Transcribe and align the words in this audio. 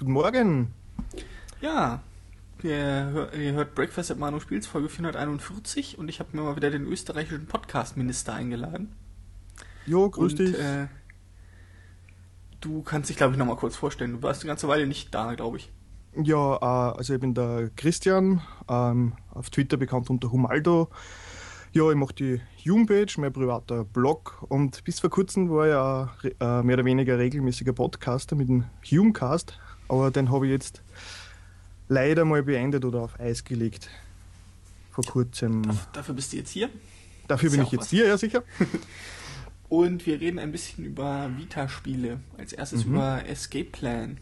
Guten 0.00 0.12
Morgen. 0.12 0.68
Ja, 1.60 2.00
ihr, 2.62 3.30
ihr 3.38 3.52
hört 3.52 3.74
Breakfast 3.74 4.10
at 4.10 4.18
Manu 4.18 4.40
Spiels, 4.40 4.66
Folge 4.66 4.88
441 4.88 5.98
und 5.98 6.08
ich 6.08 6.20
habe 6.20 6.34
mir 6.34 6.42
mal 6.42 6.56
wieder 6.56 6.70
den 6.70 6.86
österreichischen 6.86 7.44
Podcast-Minister 7.44 8.32
eingeladen. 8.32 8.94
Jo, 9.84 10.08
grüß 10.08 10.32
und, 10.32 10.38
dich. 10.38 10.58
Äh, 10.58 10.86
du 12.62 12.80
kannst 12.80 13.10
dich, 13.10 13.18
glaube 13.18 13.34
ich, 13.34 13.38
nochmal 13.38 13.56
kurz 13.56 13.76
vorstellen. 13.76 14.12
Du 14.12 14.22
warst 14.22 14.40
eine 14.40 14.48
ganze 14.48 14.68
Weile 14.68 14.86
nicht 14.86 15.14
da, 15.14 15.34
glaube 15.34 15.58
ich. 15.58 15.70
Ja, 16.16 16.56
äh, 16.56 16.96
also 16.96 17.12
ich 17.12 17.20
bin 17.20 17.34
der 17.34 17.68
Christian, 17.76 18.40
ähm, 18.70 19.12
auf 19.34 19.50
Twitter 19.50 19.76
bekannt 19.76 20.08
unter 20.08 20.32
Humaldo. 20.32 20.88
Ja, 21.72 21.90
ich 21.90 21.96
mache 21.96 22.14
die 22.14 22.40
Homepage, 22.66 23.12
mein 23.18 23.34
privater 23.34 23.84
Blog 23.84 24.44
und 24.48 24.82
bis 24.82 24.98
vor 24.98 25.10
kurzem 25.10 25.50
war 25.50 26.10
ich 26.22 26.34
äh, 26.40 26.62
mehr 26.62 26.76
oder 26.76 26.84
weniger 26.86 27.18
regelmäßiger 27.18 27.74
Podcaster 27.74 28.34
mit 28.34 28.48
dem 28.48 28.64
Humecast, 28.90 29.58
aber 29.90 30.10
den 30.10 30.30
habe 30.30 30.46
ich 30.46 30.52
jetzt 30.52 30.82
leider 31.88 32.24
mal 32.24 32.42
beendet 32.42 32.84
oder 32.84 33.00
auf 33.00 33.18
Eis 33.20 33.44
gelegt. 33.44 33.90
Vor 34.92 35.04
kurzem. 35.04 35.62
Dafür, 35.62 35.86
dafür 35.92 36.14
bist 36.14 36.32
du 36.32 36.36
jetzt 36.36 36.50
hier. 36.50 36.68
Dafür 37.28 37.46
ist 37.48 37.52
bin 37.52 37.60
ja 37.60 37.66
ich 37.66 37.72
jetzt 37.72 37.80
was. 37.82 37.90
hier, 37.90 38.06
ja 38.06 38.16
sicher. 38.18 38.42
Und 39.68 40.04
wir 40.06 40.20
reden 40.20 40.38
ein 40.40 40.50
bisschen 40.50 40.84
über 40.84 41.30
Vita-Spiele. 41.36 42.18
Als 42.36 42.52
erstes 42.52 42.84
Mhm. 42.84 42.92
über 42.94 43.24
Escape 43.28 43.66
Plan. 43.70 44.18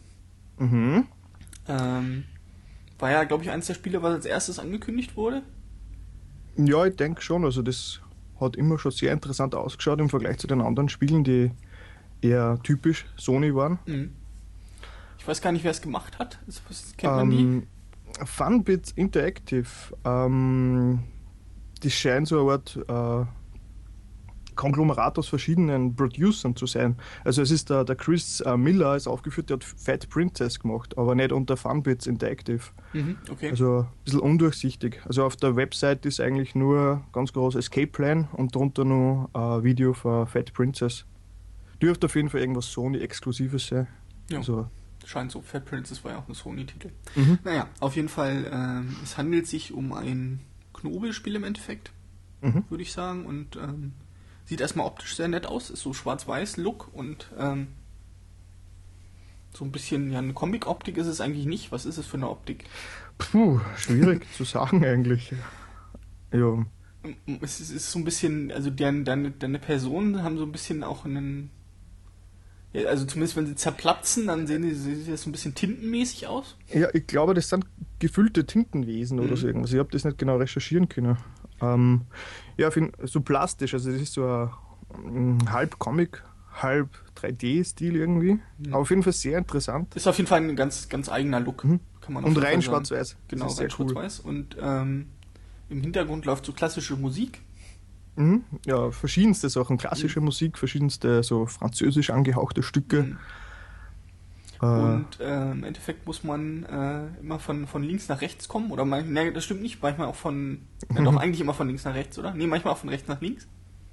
Mhm. 0.58 1.06
Ähm, 1.66 2.24
war 2.98 3.10
ja, 3.10 3.24
glaube 3.24 3.44
ich, 3.44 3.50
eines 3.50 3.66
der 3.66 3.74
Spiele, 3.74 4.02
was 4.02 4.12
als 4.14 4.26
erstes 4.26 4.58
angekündigt 4.58 5.16
wurde. 5.16 5.42
Ja, 6.56 6.84
ich 6.86 6.96
denke 6.96 7.22
schon. 7.22 7.44
Also 7.44 7.62
das 7.62 8.00
hat 8.40 8.56
immer 8.56 8.78
schon 8.78 8.92
sehr 8.92 9.12
interessant 9.12 9.54
ausgeschaut 9.54 10.00
im 10.00 10.10
Vergleich 10.10 10.38
zu 10.38 10.46
den 10.46 10.60
anderen 10.60 10.88
Spielen, 10.88 11.24
die 11.24 11.50
eher 12.20 12.58
typisch 12.62 13.06
Sony 13.16 13.54
waren. 13.54 13.78
Mhm. 13.86 14.12
Ich 15.28 15.30
weiß 15.32 15.42
gar 15.42 15.52
nicht, 15.52 15.62
wer 15.62 15.72
es 15.72 15.82
gemacht 15.82 16.18
hat. 16.18 16.38
Das, 16.46 16.62
das 16.66 16.96
kennt 16.96 17.12
man 17.12 17.28
die. 17.28 17.42
Ähm, 17.42 17.66
Funbit 18.24 18.92
Interactive, 18.96 19.68
ähm, 20.02 21.00
das 21.82 21.92
scheint 21.92 22.28
so 22.28 22.40
eine 22.40 22.52
Art 22.52 22.78
äh, 22.88 23.26
Konglomerat 24.56 25.18
aus 25.18 25.28
verschiedenen 25.28 25.94
Producern 25.94 26.56
zu 26.56 26.64
sein. 26.64 26.96
Also 27.24 27.42
es 27.42 27.50
ist 27.50 27.68
der, 27.68 27.84
der 27.84 27.96
Chris 27.96 28.40
äh, 28.40 28.56
Miller 28.56 28.96
ist 28.96 29.06
aufgeführt, 29.06 29.50
der 29.50 29.56
hat 29.56 29.64
Fat 29.64 30.08
Princess 30.08 30.60
gemacht, 30.60 30.96
aber 30.96 31.14
nicht 31.14 31.32
unter 31.32 31.58
Funbits 31.58 32.06
Interactive. 32.06 32.62
Mhm, 32.94 33.18
okay. 33.30 33.50
Also 33.50 33.80
ein 33.80 34.04
bisschen 34.06 34.20
undurchsichtig. 34.20 35.02
Also 35.04 35.26
auf 35.26 35.36
der 35.36 35.56
Website 35.56 36.06
ist 36.06 36.22
eigentlich 36.22 36.54
nur 36.54 37.04
ganz 37.12 37.34
groß 37.34 37.56
Escape 37.56 37.88
Plan 37.88 38.28
und 38.32 38.54
drunter 38.54 38.86
nur 38.86 39.28
ein 39.34 39.62
Video 39.62 39.92
von 39.92 40.26
Fat 40.26 40.54
Princess. 40.54 41.04
Dürfte 41.82 42.06
auf 42.06 42.16
jeden 42.16 42.30
Fall 42.30 42.40
irgendwas 42.40 42.72
Sony-Exklusives 42.72 43.66
sein. 43.66 43.88
ja. 44.30 44.38
Also, 44.38 44.68
Scheint 45.08 45.32
so. 45.32 45.40
Fat 45.40 45.64
Princess 45.64 46.04
war 46.04 46.12
ja 46.12 46.18
auch 46.18 46.28
ein 46.28 46.34
Sony-Titel. 46.34 46.90
mhm. 47.14 47.38
Naja, 47.42 47.66
auf 47.80 47.96
jeden 47.96 48.10
Fall, 48.10 48.46
ähm, 48.52 48.94
es 49.02 49.16
handelt 49.16 49.46
sich 49.46 49.72
um 49.72 49.94
ein 49.94 50.40
Knobelspiel 50.74 51.34
im 51.34 51.44
Endeffekt, 51.44 51.92
Mhm. 52.42 52.64
würde 52.68 52.82
ich 52.82 52.92
sagen. 52.92 53.24
Und 53.24 53.56
ähm, 53.56 53.94
sieht 54.44 54.60
erstmal 54.60 54.86
optisch 54.86 55.16
sehr 55.16 55.28
nett 55.28 55.46
aus. 55.46 55.70
Ist 55.70 55.80
so 55.80 55.94
schwarz-weiß-Look 55.94 56.90
und 56.92 57.30
ähm, 57.38 57.68
so 59.54 59.64
ein 59.64 59.72
bisschen, 59.72 60.12
ja, 60.12 60.18
eine 60.18 60.34
Comic-Optik 60.34 60.98
ist 60.98 61.06
es 61.06 61.22
eigentlich 61.22 61.46
nicht. 61.46 61.72
Was 61.72 61.86
ist 61.86 61.96
es 61.96 62.06
für 62.06 62.18
eine 62.18 62.28
Optik? 62.28 62.64
Puh, 63.16 63.60
schwierig 63.78 64.30
zu 64.34 64.44
sagen 64.44 64.84
eigentlich. 64.84 65.32
Ja. 66.34 66.66
Es 67.40 67.60
ist, 67.60 67.70
es 67.70 67.76
ist 67.76 67.92
so 67.92 67.98
ein 67.98 68.04
bisschen, 68.04 68.52
also 68.52 68.68
deine, 68.68 69.04
deine, 69.04 69.30
deine 69.30 69.58
Personen 69.58 70.22
haben 70.22 70.36
so 70.36 70.44
ein 70.44 70.52
bisschen 70.52 70.84
auch 70.84 71.06
einen. 71.06 71.48
Ja, 72.72 72.88
also 72.88 73.06
zumindest 73.06 73.36
wenn 73.36 73.46
sie 73.46 73.54
zerplatzen, 73.54 74.26
dann 74.26 74.46
sehen 74.46 74.62
die, 74.62 74.74
sehen 74.74 75.02
sie 75.02 75.16
so 75.16 75.28
ein 75.28 75.32
bisschen 75.32 75.54
tintenmäßig 75.54 76.26
aus. 76.26 76.56
ja, 76.72 76.88
ich 76.92 77.06
glaube, 77.06 77.32
das 77.34 77.48
sind 77.48 77.64
gefüllte 77.98 78.44
Tintenwesen 78.46 79.18
oder 79.18 79.30
Mhm. 79.32 79.36
so 79.36 79.46
irgendwas. 79.46 79.72
Ich 79.72 79.78
habe 79.78 79.88
das 79.90 80.04
nicht 80.04 80.18
genau 80.18 80.36
recherchieren 80.36 80.88
können. 80.88 81.16
Ähm, 81.60 82.02
ja, 82.56 82.70
so 83.04 83.20
plastisch, 83.20 83.74
also 83.74 83.90
das 83.90 84.00
ist 84.02 84.12
so 84.12 84.50
ein 84.94 85.36
mm, 85.38 85.50
halb 85.50 85.78
Comic, 85.78 86.22
halb 86.52 86.88
3D-Stil 87.16 87.96
irgendwie. 87.96 88.34
Mhm. 88.34 88.40
Aber 88.70 88.78
auf 88.82 88.90
jeden 88.90 89.02
Fall 89.02 89.12
sehr 89.14 89.38
interessant. 89.38 89.96
Ist 89.96 90.06
auf 90.06 90.16
jeden 90.18 90.28
Fall 90.28 90.40
ein 90.42 90.54
ganz, 90.54 90.88
ganz 90.88 91.08
eigener 91.08 91.40
Look. 91.40 91.64
Mhm. 91.64 91.80
Kann 92.00 92.14
man 92.14 92.24
Und 92.24 92.36
rein 92.36 92.62
schwarz-weiß. 92.62 93.16
Genau, 93.28 93.46
das 93.46 93.60
rein 93.60 93.70
schwarz-weiß. 93.70 94.20
Und 94.20 94.56
ähm, 94.60 95.06
im 95.70 95.80
Hintergrund 95.80 96.24
läuft 96.26 96.44
so 96.44 96.52
klassische 96.52 96.96
Musik. 96.96 97.40
Mhm. 98.18 98.44
Ja, 98.66 98.90
verschiedenste 98.90 99.48
Sachen, 99.48 99.78
klassische 99.78 100.20
Musik, 100.20 100.58
verschiedenste 100.58 101.22
so 101.22 101.46
französisch 101.46 102.10
angehauchte 102.10 102.62
Stücke. 102.64 103.02
Mhm. 103.02 103.18
Äh, 104.60 104.66
Und 104.66 105.20
äh, 105.20 105.52
im 105.52 105.62
Endeffekt 105.62 106.04
muss 106.06 106.24
man 106.24 106.64
äh, 106.64 107.20
immer 107.20 107.38
von, 107.38 107.66
von 107.68 107.82
links 107.84 108.08
nach 108.08 108.20
rechts 108.20 108.48
kommen. 108.48 108.72
Oder 108.72 108.84
man, 108.84 109.12
nee, 109.12 109.30
das 109.30 109.44
stimmt 109.44 109.62
nicht. 109.62 109.80
Manchmal 109.82 110.08
auch 110.08 110.16
von. 110.16 110.62
Ja, 110.94 111.02
doch, 111.02 111.16
eigentlich 111.16 111.40
immer 111.40 111.54
von 111.54 111.68
links 111.68 111.84
nach 111.84 111.94
rechts, 111.94 112.18
oder? 112.18 112.34
Nee, 112.34 112.46
manchmal 112.46 112.74
auch 112.74 112.78
von 112.78 112.88
rechts 112.88 113.08
nach 113.08 113.20
links. 113.20 113.46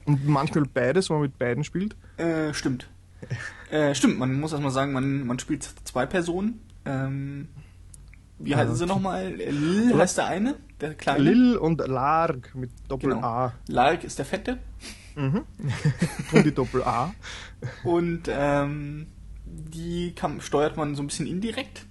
und 0.05 0.27
manchmal 0.27 0.65
beides, 0.65 1.09
wenn 1.09 1.17
man 1.17 1.23
mit 1.23 1.37
beiden 1.37 1.63
spielt. 1.63 1.95
Äh, 2.17 2.53
stimmt. 2.53 2.87
äh, 3.69 3.93
stimmt, 3.93 4.17
man 4.17 4.39
muss 4.39 4.53
erstmal 4.53 4.71
sagen, 4.71 4.91
man, 4.93 5.27
man 5.27 5.37
spielt 5.39 5.63
zwei 5.83 6.05
Personen. 6.05 6.61
Ähm, 6.85 7.47
wie 8.39 8.55
heißen 8.55 8.75
sie 8.75 8.85
nochmal? 8.85 9.33
Lil 9.33 9.95
heißt 9.97 10.17
der 10.17 10.27
eine, 10.27 10.55
der 10.81 10.93
kleine. 10.93 11.23
Lil 11.23 11.57
und 11.57 11.79
Larg 11.87 12.53
mit 12.55 12.71
Genau. 12.71 12.87
Doppel-A. 12.89 13.53
Lark 13.67 14.03
ist 14.03 14.19
der 14.19 14.25
fette. 14.25 14.57
Mhm. 15.15 15.41
und 16.33 16.45
die 16.45 16.53
Doppel-A. 16.53 17.13
Und 17.83 18.23
ähm, 18.27 19.07
die 19.45 20.13
kann, 20.13 20.41
steuert 20.41 20.75
man 20.77 20.95
so 20.95 21.03
ein 21.03 21.07
bisschen 21.07 21.27
indirekt. 21.27 21.85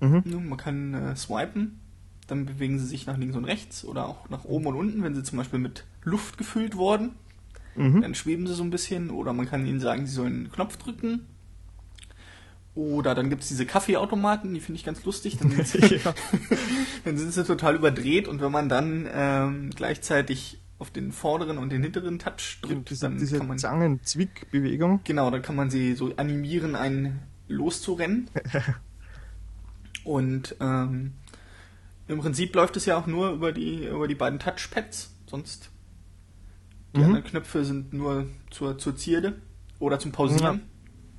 Mhm. 0.00 0.22
Ne, 0.24 0.36
Man 0.36 0.58
kann 0.58 0.94
äh, 0.94 1.16
swipen, 1.16 1.80
dann 2.26 2.46
bewegen 2.46 2.78
sie 2.78 2.86
sich 2.86 3.06
nach 3.06 3.16
links 3.16 3.36
und 3.36 3.44
rechts 3.44 3.84
oder 3.84 4.06
auch 4.06 4.28
nach 4.28 4.44
oben 4.44 4.66
und 4.66 4.74
unten, 4.76 5.02
wenn 5.02 5.14
sie 5.14 5.22
zum 5.22 5.38
Beispiel 5.38 5.58
mit 5.58 5.84
Luft 6.04 6.38
gefüllt 6.38 6.76
wurden. 6.76 7.12
Mhm. 7.74 8.02
Dann 8.02 8.14
schweben 8.14 8.46
sie 8.46 8.54
so 8.54 8.62
ein 8.62 8.70
bisschen 8.70 9.10
oder 9.10 9.32
man 9.32 9.46
kann 9.46 9.66
ihnen 9.66 9.80
sagen, 9.80 10.06
sie 10.06 10.12
sollen 10.14 10.34
einen 10.34 10.52
Knopf 10.52 10.76
drücken. 10.76 11.26
Oder 12.76 13.14
dann 13.14 13.30
gibt 13.30 13.42
es 13.42 13.48
diese 13.48 13.66
Kaffeeautomaten, 13.66 14.54
die 14.54 14.60
finde 14.60 14.78
ich 14.78 14.84
ganz 14.84 15.02
lustig. 15.04 15.38
Dann 15.38 15.50
sind, 15.50 15.66
sie, 15.66 15.96
ja. 15.96 16.14
dann 17.04 17.16
sind 17.16 17.32
sie 17.32 17.42
total 17.42 17.74
überdreht 17.74 18.28
und 18.28 18.40
wenn 18.40 18.52
man 18.52 18.68
dann 18.68 19.08
ähm, 19.12 19.70
gleichzeitig 19.74 20.60
auf 20.78 20.90
den 20.90 21.10
vorderen 21.10 21.56
und 21.56 21.70
den 21.72 21.82
hinteren 21.82 22.18
Touch 22.18 22.58
drückt, 22.60 22.90
diese 22.90 23.06
dann 23.06 23.18
diese 23.18 23.38
kann 23.38 23.48
man 23.48 23.58
Zangen-Zwick-Bewegung. 23.58 25.00
Genau, 25.04 25.30
dann 25.30 25.40
kann 25.40 25.56
man 25.56 25.70
sie 25.70 25.94
so 25.94 26.14
animieren, 26.16 26.76
einen 26.76 27.20
loszurennen. 27.48 28.28
Und 30.04 30.54
ähm, 30.60 31.14
im 32.06 32.18
Prinzip 32.20 32.54
läuft 32.54 32.76
es 32.76 32.86
ja 32.86 32.96
auch 32.96 33.06
nur 33.06 33.30
über 33.30 33.52
die, 33.52 33.86
über 33.86 34.06
die 34.06 34.14
beiden 34.14 34.38
Touchpads, 34.38 35.16
sonst 35.26 35.70
die 36.94 37.00
Mhm. 37.00 37.04
anderen 37.06 37.24
Knöpfe 37.24 37.64
sind 37.64 37.92
nur 37.92 38.26
zur, 38.50 38.78
zur 38.78 38.96
Zierde 38.96 39.40
oder 39.78 39.98
zum 39.98 40.12
Pausieren. 40.12 40.62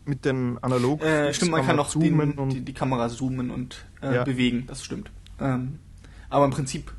Mit 0.07 0.25
den 0.25 0.57
analog 0.63 1.01
Äh, 1.03 1.34
stimmt, 1.34 1.51
man 1.51 1.66
kann 1.66 1.75
noch 1.75 1.90
zoomen 1.90 2.31
den, 2.31 2.40
und 2.40 2.50
die, 2.53 2.62
die 2.62 2.73
Kamera 2.73 3.09
zoomen 3.09 3.51
und 3.51 3.85
äh, 4.01 4.16
Ja. 4.16 4.23
bewegen, 4.23 4.63
das 4.66 4.84
stimmt. 4.84 5.12
Ähm, 5.40 5.79
aber 6.29 6.45
im 6.45 6.51
Prinzip, 6.51 6.94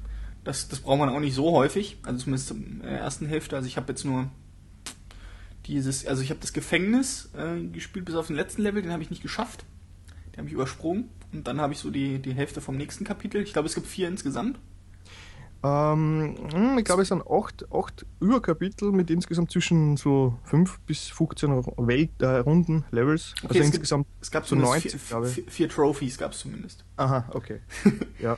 das, 0.45 0.69
das 0.69 0.81
braucht 0.81 0.99
man 0.99 1.09
auch 1.09 1.21
nicht 1.21 1.35
so 1.35 1.51
häufig, 1.53 1.97
also 2.03 2.19
zumindest 2.25 2.51
in 2.51 2.81
der 2.83 3.01
ersten 3.01 3.27
Hälfte. 3.27 3.57
Also 3.57 3.67
ich 3.67 3.77
habe 3.77 3.89
jetzt 3.89 4.05
nur 4.05 4.29
dieses, 5.67 6.07
also 6.07 6.23
ich 6.23 6.31
habe 6.31 6.41
das 6.41 6.53
Gefängnis 6.53 7.31
äh, 7.37 7.67
gespielt 7.69 8.05
bis 8.05 8.15
auf 8.15 8.27
den 8.29 8.37
letzten 8.37 8.63
Level, 8.63 8.83
den 8.83 8.93
habe 8.93 9.03
ich 9.03 9.11
nicht 9.11 9.23
geschafft. 9.23 9.65
Den 10.33 10.39
habe 10.39 10.49
ich 10.49 10.55
übersprungen. 10.55 11.09
Und 11.33 11.47
dann 11.47 11.61
habe 11.61 11.73
ich 11.75 11.79
so 11.79 11.91
die, 11.91 12.21
die 12.21 12.33
Hälfte 12.33 12.61
vom 12.61 12.77
nächsten 12.77 13.05
Kapitel. 13.05 13.43
Ich 13.43 13.53
glaube, 13.53 13.69
es 13.69 13.75
gibt 13.75 13.87
vier 13.87 14.09
insgesamt. 14.09 14.59
Ähm, 15.63 16.35
hm, 16.53 16.79
ich 16.79 16.85
glaube, 16.85 17.03
es 17.03 17.09
sind 17.09 17.23
acht, 17.29 17.67
acht 17.73 18.07
Überkapitel 18.21 18.93
mit 18.93 19.11
insgesamt 19.11 19.51
zwischen 19.51 19.97
so 19.97 20.39
5 20.45 20.79
bis 20.81 21.09
15 21.09 21.65
Welt, 21.79 22.11
äh, 22.21 22.27
Runden, 22.39 22.85
Levels. 22.91 23.35
Okay, 23.39 23.47
also 23.49 23.59
es 23.59 23.65
gibt- 23.65 23.75
insgesamt. 23.75 24.07
Es 24.21 24.31
gab 24.31 24.45
So 24.47 24.51
zumindest 24.57 24.85
90, 24.85 25.01
vier, 25.01 25.09
glaube 25.09 25.29
ich. 25.29 25.45
vier, 25.53 25.69
Trophies 25.69 26.19
gab 26.19 26.33
es 26.33 26.39
zumindest. 26.41 26.85
Aha, 26.97 27.25
okay. 27.33 27.61
ja. 28.21 28.37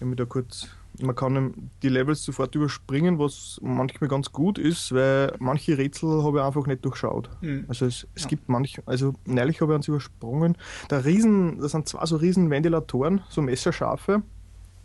Mich 0.00 0.16
da 0.16 0.24
kurz. 0.24 0.68
Man 1.00 1.14
kann 1.14 1.70
die 1.82 1.88
Levels 1.88 2.24
sofort 2.24 2.54
überspringen, 2.56 3.18
was 3.20 3.58
manchmal 3.62 4.08
ganz 4.08 4.32
gut 4.32 4.58
ist, 4.58 4.92
weil 4.92 5.32
manche 5.38 5.78
Rätsel 5.78 6.24
habe 6.24 6.38
ich 6.38 6.44
einfach 6.44 6.66
nicht 6.66 6.84
durchschaut. 6.84 7.30
Hm. 7.40 7.64
Also 7.68 7.86
es, 7.86 8.06
es 8.16 8.22
Ja. 8.22 8.28
gibt 8.28 8.48
manche, 8.48 8.82
also 8.86 9.14
neulich 9.24 9.60
habe 9.60 9.72
ich 9.72 9.76
eins 9.76 9.88
übersprungen. 9.88 10.56
Da 10.88 10.98
riesen, 10.98 11.60
das 11.60 11.72
sind 11.72 11.88
zwei 11.88 12.04
so 12.06 12.16
riesen 12.16 12.50
Ventilatoren, 12.50 13.20
so 13.28 13.42
messerscharfe, 13.42 14.22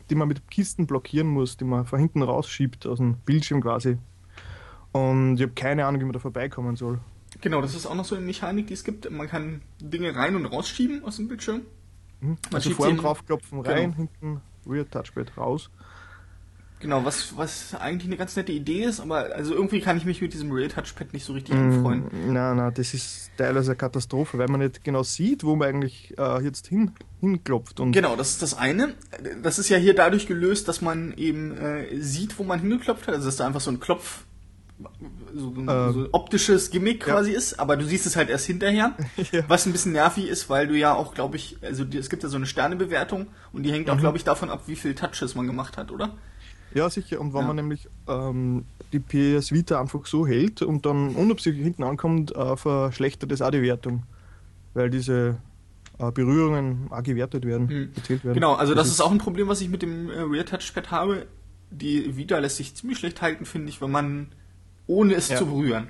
die 0.10 0.16
man 0.16 0.28
mit 0.28 0.50
Kisten 0.50 0.88
blockieren 0.88 1.28
muss, 1.28 1.58
die 1.58 1.66
man 1.66 1.86
von 1.86 2.00
hinten 2.00 2.22
rausschiebt 2.22 2.86
aus 2.88 2.98
dem 2.98 3.16
Bildschirm 3.18 3.62
quasi. 3.62 3.98
Und 4.92 5.36
ich 5.38 5.42
habe 5.44 5.54
keine 5.54 5.86
Ahnung, 5.86 6.02
wie 6.02 6.06
man 6.06 6.14
da 6.14 6.20
vorbeikommen 6.20 6.76
soll. 6.76 7.00
Genau, 7.42 7.62
das 7.62 7.74
ist 7.74 7.86
auch 7.88 7.96
noch 7.96 8.06
so 8.06 8.16
eine 8.16 8.26
Mechanik, 8.26 8.68
die 8.68 8.74
es 8.74 8.84
gibt. 8.84 9.10
Man 9.10 9.28
kann 9.28 9.62
Dinge 9.82 10.16
rein 10.16 10.36
und 10.36 10.46
rausschieben 10.46 11.04
aus 11.04 11.16
dem 11.16 11.28
Bildschirm. 11.28 11.62
Mhm. 12.22 12.28
Man 12.30 12.38
Also 12.52 12.70
schiebt 12.70 12.76
vorn 12.78 12.96
sie- 12.96 13.02
draufklopfen, 13.02 13.64
genau. 13.64 13.76
rein, 13.76 13.94
hinten 13.94 14.42
Rear 14.68 14.90
Touchpad 14.90 15.36
raus. 15.38 15.70
Genau, 16.83 17.03
was, 17.06 17.35
was 17.38 17.74
eigentlich 17.74 18.06
eine 18.07 18.18
ganz 18.18 18.35
nette 18.35 18.51
Idee 18.51 18.83
ist, 18.83 19.00
aber 19.00 19.33
also 19.33 19.56
irgendwie 19.56 19.80
kann 19.81 19.97
ich 19.97 20.06
mich 20.06 20.21
mit 20.21 20.33
diesem 20.33 20.51
Real 20.51 20.68
Touchpad 20.69 21.13
nicht 21.13 21.25
so 21.25 21.33
richtig 21.33 21.56
Mm, 21.56 21.57
anfreuen. 21.57 22.03
Nein, 22.31 22.57
nein, 22.57 22.74
das 22.75 22.94
ist 22.94 23.31
teilweise 23.38 23.71
eine 23.71 23.77
Katastrophe, 23.77 24.38
weil 24.38 24.47
man 24.50 24.59
nicht 24.59 24.83
genau 24.83 25.01
sieht, 25.01 25.44
wo 25.44 25.56
man 25.56 25.69
eigentlich 25.69 26.13
äh, 26.19 26.44
jetzt 26.44 26.68
hin, 26.68 26.91
hinklopft. 27.21 27.80
Und 27.80 27.94
Genau, 27.94 28.15
das 28.15 28.31
ist 28.31 28.41
das 28.44 28.53
eine. 28.56 28.94
Das 29.41 29.57
ist 29.57 29.69
ja 29.69 29.77
hier 29.77 29.95
dadurch 29.95 30.27
gelöst, 30.27 30.68
dass 30.68 30.81
man 30.81 31.13
eben 31.18 31.57
äh, 31.57 31.97
sieht, 32.00 32.38
wo 32.38 32.44
man 32.44 32.59
hingeklopft 32.59 33.07
hat. 33.07 33.15
Also 33.15 33.27
dass 33.27 33.38
da 33.38 33.47
einfach 33.47 33.62
so 33.62 33.71
ein 33.71 33.80
Klopf, 33.80 34.25
so, 35.33 35.53
ein- 35.56 35.68
Äh, 35.68 35.94
so 35.94 36.00
ein 36.01 36.07
optisches 36.12 36.69
Gimmick 36.69 37.07
ja. 37.07 37.13
quasi 37.13 37.31
ist, 37.31 37.59
aber 37.59 37.77
du 37.77 37.85
siehst 37.85 38.06
es 38.06 38.15
halt 38.15 38.30
erst 38.30 38.45
hinterher. 38.45 38.94
Ja. 39.31 39.44
Was 39.47 39.65
ein 39.65 39.71
bisschen 39.71 39.94
nervig 39.94 40.27
ist, 40.27 40.50
weil 40.50 40.68
du 40.68 40.75
ja 40.77 40.94
auch, 40.94 41.13
glaube 41.13 41.38
ich, 41.38 41.57
also 41.62 41.85
es 41.97 42.09
gibt 42.09 42.24
ja 42.24 42.30
so 42.30 42.35
eine 42.38 42.45
Sternebewertung 42.45 43.27
und 43.53 43.63
die 43.63 43.71
hängt 43.71 43.88
Mhm. 43.88 43.94
auch, 43.94 43.97
glaube 44.00 44.18
ich, 44.18 44.24
davon 44.25 44.50
ab, 44.50 44.63
wie 44.68 44.75
viel 44.75 44.95
Touches 44.95 45.33
man 45.35 45.47
gemacht 45.47 45.77
hat, 45.77 45.91
oder? 45.91 46.15
Ja, 46.75 46.90
sicher. 46.90 47.20
Und 47.22 47.34
wenn 47.34 47.42
Ja. 47.42 47.48
man 47.48 47.56
nämlich 47.56 47.88
ähm, 48.08 48.66
die 48.92 49.00
PS 49.00 49.52
Vita 49.52 49.80
einfach 49.80 50.06
so 50.06 50.25
hält 50.28 50.62
und 50.62 50.86
dann 50.86 51.16
unabsichtlich 51.16 51.64
hinten 51.64 51.84
ankommt, 51.84 52.36
äh, 52.36 52.56
verschlechtert 52.58 53.31
das 53.31 53.42
auch 53.42 53.52
die 53.52 53.62
Wertung. 53.62 54.04
Weil 54.74 54.90
diese 54.90 55.38
äh, 56.00 56.12
Berührungen 56.12 56.88
auch 56.92 57.04
gewertet 57.04 57.46
werden, 57.46 57.70
Hm. 57.70 57.94
gezählt 57.94 58.24
werden. 58.24 58.34
Genau, 58.36 58.54
also 58.56 58.74
das 58.74 58.88
ist 58.90 59.00
auch 59.02 59.12
ein 59.12 59.20
Problem, 59.20 59.48
was 59.48 59.62
ich 59.62 59.70
mit 59.70 59.81
dem 59.81 60.10
äh, 60.10 60.22
Rear 60.22 60.46
Touchpad 60.46 60.90
habe. 60.92 61.28
Die 61.70 62.18
Vita 62.18 62.38
lässt 62.40 62.58
sich 62.58 62.76
ziemlich 62.76 63.00
schlecht 63.00 63.22
halten, 63.22 63.46
finde 63.46 63.69
ich, 63.69 63.81
wenn 63.81 63.92
man 63.92 64.28
ohne 64.88 65.14
es 65.16 65.30
Ja. 65.30 65.38
zu 65.38 65.46
berühren. 65.46 65.88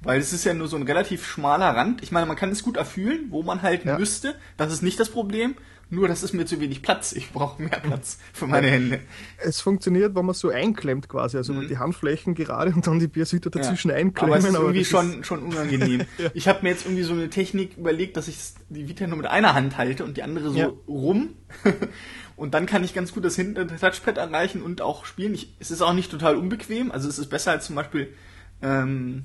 Weil 0.00 0.20
es 0.20 0.32
ist 0.32 0.44
ja 0.44 0.54
nur 0.54 0.68
so 0.68 0.76
ein 0.76 0.84
relativ 0.84 1.26
schmaler 1.26 1.74
Rand. 1.74 2.02
Ich 2.04 2.12
meine, 2.12 2.26
man 2.26 2.36
kann 2.36 2.50
es 2.50 2.62
gut 2.62 2.76
erfüllen, 2.76 3.26
wo 3.30 3.42
man 3.42 3.62
halten 3.62 3.88
Ja. 3.88 3.98
müsste. 3.98 4.36
Das 4.56 4.72
ist 4.72 4.82
nicht 4.82 4.98
das 5.00 5.08
Problem. 5.10 5.56
Nur, 5.90 6.06
das 6.06 6.22
ist 6.22 6.34
mir 6.34 6.44
zu 6.44 6.60
wenig 6.60 6.82
Platz. 6.82 7.12
Ich 7.12 7.30
brauche 7.32 7.62
mehr 7.62 7.80
Platz 7.80 8.18
für 8.34 8.46
meine 8.46 8.66
Hände. 8.68 9.00
Es 9.38 9.60
funktioniert, 9.62 10.14
wenn 10.14 10.26
man 10.26 10.34
so 10.34 10.50
einklemmt 10.50 11.08
quasi, 11.08 11.38
also 11.38 11.58
die 11.62 11.78
Handflächen 11.78 12.34
gerade 12.34 12.72
und 12.74 12.86
dann 12.86 12.98
die 12.98 13.14
Vita 13.14 13.48
dazwischen 13.48 13.88
Mhm. 13.88 13.92
Ja. 13.92 14.00
einklemmen. 14.00 14.34
Aber 14.34 14.38
es 14.38 14.44
ist 14.44 14.54
irgendwie 14.54 14.78
das 14.80 14.88
schon, 14.88 15.24
schon 15.24 15.42
unangenehm. 15.42 16.02
Ich 16.34 16.46
habe 16.46 16.60
mir 16.62 16.70
jetzt 16.70 16.84
irgendwie 16.84 17.04
so 17.04 17.14
eine 17.14 17.30
Technik 17.30 17.78
überlegt, 17.78 18.16
dass 18.18 18.28
ich 18.28 18.36
die 18.68 18.86
Vita 18.86 19.06
nur 19.06 19.16
mit 19.16 19.26
einer 19.28 19.54
Hand 19.54 19.78
halte 19.78 20.04
und 20.04 20.16
die 20.18 20.22
andere 20.22 20.50
so 20.50 20.58
Ja. 20.58 20.72
rum. 20.86 21.30
und 22.36 22.52
dann 22.52 22.66
kann 22.66 22.84
ich 22.84 22.92
ganz 22.92 23.14
gut 23.14 23.24
das 23.24 23.36
hintere 23.36 23.66
Touchpad 23.68 24.18
erreichen 24.18 24.60
und 24.62 24.82
auch 24.82 25.06
spielen. 25.06 25.32
Ich, 25.32 25.54
es 25.58 25.70
ist 25.70 25.80
auch 25.80 25.94
nicht 25.94 26.10
total 26.10 26.36
unbequem. 26.36 26.92
Also 26.92 27.08
es 27.08 27.18
ist 27.18 27.28
besser 27.30 27.52
als 27.52 27.64
zum 27.64 27.76
Beispiel 27.76 28.12
ähm, 28.60 29.24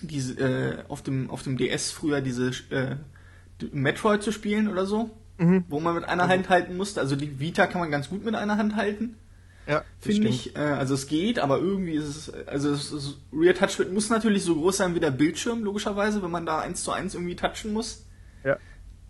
diese, 0.00 0.34
äh, 0.40 0.78
auf, 0.88 1.02
dem, 1.02 1.28
auf 1.30 1.42
dem 1.42 1.58
DS 1.58 1.90
früher 1.90 2.22
diese 2.22 2.52
äh, 2.70 2.96
Metroid 3.72 4.22
zu 4.22 4.32
spielen 4.32 4.68
oder 4.68 4.86
so. 4.86 5.10
Mhm. 5.38 5.64
Wo 5.68 5.80
man 5.80 5.94
mit 5.94 6.04
einer 6.04 6.28
Hand 6.28 6.48
halten 6.48 6.76
musste. 6.76 7.00
Also 7.00 7.16
die 7.16 7.40
Vita 7.40 7.66
kann 7.66 7.80
man 7.80 7.90
ganz 7.90 8.08
gut 8.08 8.24
mit 8.24 8.34
einer 8.34 8.56
Hand 8.56 8.76
halten 8.76 9.16
ja, 9.66 9.82
finde 9.98 10.28
ich. 10.28 10.56
Äh, 10.56 10.60
also 10.60 10.94
es 10.94 11.06
geht, 11.06 11.38
aber 11.38 11.58
irgendwie 11.58 11.92
ist 11.92 12.04
es, 12.04 12.46
also 12.46 12.70
es 12.70 12.92
ist, 12.92 13.18
Rear 13.32 13.54
Touchpad 13.54 13.92
muss 13.92 14.10
natürlich 14.10 14.44
so 14.44 14.56
groß 14.56 14.76
sein 14.76 14.94
wie 14.94 15.00
der 15.00 15.10
Bildschirm, 15.10 15.64
logischerweise, 15.64 16.22
wenn 16.22 16.30
man 16.30 16.46
da 16.46 16.60
eins 16.60 16.84
zu 16.84 16.92
eins 16.92 17.14
irgendwie 17.14 17.36
touchen 17.36 17.72
muss. 17.72 18.04
Ja. 18.44 18.58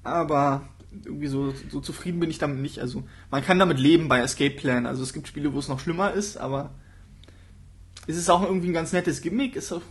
Aber 0.05 0.69
irgendwie 1.05 1.26
so, 1.26 1.53
so 1.71 1.81
zufrieden 1.81 2.21
bin 2.21 2.31
ich 2.31 2.38
damit 2.38 2.59
nicht. 2.59 2.79
Also 2.79 3.03
man 3.31 3.43
kann 3.43 3.59
damit 3.59 3.81
leben 3.81 4.09
bei 4.09 4.20
Escape 4.20 4.55
Plan. 4.55 4.87
Also 4.87 5.03
es 5.03 5.12
gibt 5.12 5.27
Spiele, 5.27 5.53
wo 5.53 5.59
es 5.59 5.69
noch 5.69 5.81
schlimmer 5.81 6.12
ist, 6.12 6.37
aber 6.37 6.70
es 8.06 8.17
ist 8.17 8.31
auch 8.31 8.43
irgendwie 8.43 8.69
ein 8.69 8.75
ganz 8.75 8.93
nettes 8.93 9.23
Gimmick, 9.23 9.56
ist 9.56 9.73
auch, 9.73 9.82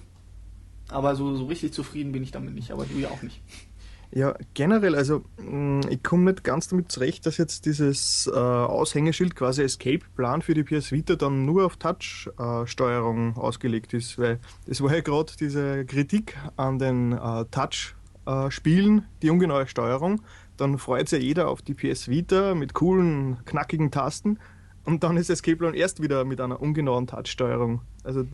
aber 0.87 1.15
so, 1.15 1.35
so 1.35 1.45
richtig 1.45 1.73
zufrieden 1.73 2.11
bin 2.13 2.23
ich 2.23 2.31
damit 2.31 2.53
nicht, 2.53 2.71
aber 2.71 2.85
du 2.85 2.97
ja 2.99 3.09
auch 3.09 3.21
nicht. 3.21 3.41
Ja, 4.15 4.35
generell, 4.53 4.93
also 4.93 5.23
mh, 5.37 5.87
ich 5.89 6.03
komme 6.03 6.25
nicht 6.31 6.43
ganz 6.43 6.67
damit 6.67 6.91
zurecht, 6.91 7.25
dass 7.25 7.37
jetzt 7.37 7.65
dieses 7.65 8.29
äh, 8.31 8.37
Aushängeschild 8.37 9.35
quasi 9.35 9.63
Escape-Plan 9.63 10.43
für 10.43 10.53
die 10.53 10.63
PS 10.63 10.91
Vita 10.91 11.15
dann 11.15 11.45
nur 11.45 11.65
auf 11.65 11.77
Touch-Steuerung 11.77 13.35
ausgelegt 13.37 13.95
ist, 13.95 14.19
weil 14.19 14.39
es 14.67 14.81
war 14.81 14.93
ja 14.93 15.01
gerade 15.01 15.33
diese 15.39 15.83
Kritik 15.85 16.37
an 16.57 16.77
den 16.77 17.13
äh, 17.13 17.45
Touch-Spielen, 17.49 19.05
die 19.23 19.31
ungenaue 19.31 19.65
Steuerung. 19.65 20.21
Dann 20.57 20.77
freut 20.77 21.09
sich 21.09 21.19
ja 21.19 21.27
jeder 21.27 21.47
auf 21.47 21.63
die 21.63 21.73
PS 21.73 22.07
Vita 22.07 22.53
mit 22.53 22.75
coolen, 22.75 23.37
knackigen 23.45 23.89
Tasten 23.89 24.37
und 24.85 25.03
dann 25.03 25.17
ist 25.17 25.31
Escape 25.31 25.57
Plan 25.57 25.73
erst 25.73 26.03
wieder 26.03 26.23
mit 26.23 26.39
einer 26.39 26.61
ungenauen 26.61 27.07
Touch-Steuerung. 27.07 27.81
Also 28.03 28.27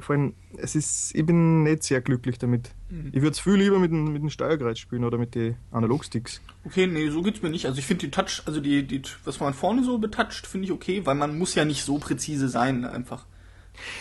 vor 0.00 0.16
allem, 0.16 0.34
es 0.56 0.74
ist, 0.74 1.14
ich 1.14 1.24
bin 1.24 1.62
nicht 1.62 1.82
sehr 1.82 2.00
glücklich 2.00 2.38
damit. 2.38 2.70
Mhm. 2.90 3.08
Ich 3.12 3.22
würde 3.22 3.32
es 3.32 3.40
viel 3.40 3.54
lieber 3.54 3.78
mit 3.78 3.90
dem, 3.90 4.12
mit 4.12 4.22
dem 4.22 4.30
Steuerkreuz 4.30 4.78
spielen 4.78 5.04
oder 5.04 5.18
mit 5.18 5.34
den 5.34 5.56
Analogsticks. 5.70 6.40
Okay, 6.64 6.86
nee, 6.86 7.08
so 7.10 7.22
geht's 7.22 7.42
mir 7.42 7.50
nicht. 7.50 7.66
Also 7.66 7.78
ich 7.78 7.86
finde 7.86 8.06
die 8.06 8.10
Touch, 8.10 8.42
also 8.46 8.60
die, 8.60 8.86
die, 8.86 9.02
was 9.24 9.40
man 9.40 9.54
vorne 9.54 9.84
so 9.84 9.98
betatscht, 9.98 10.46
finde 10.46 10.66
ich 10.66 10.72
okay, 10.72 11.04
weil 11.04 11.14
man 11.14 11.38
muss 11.38 11.54
ja 11.54 11.64
nicht 11.64 11.84
so 11.84 11.98
präzise 11.98 12.48
sein, 12.48 12.84
einfach. 12.84 13.26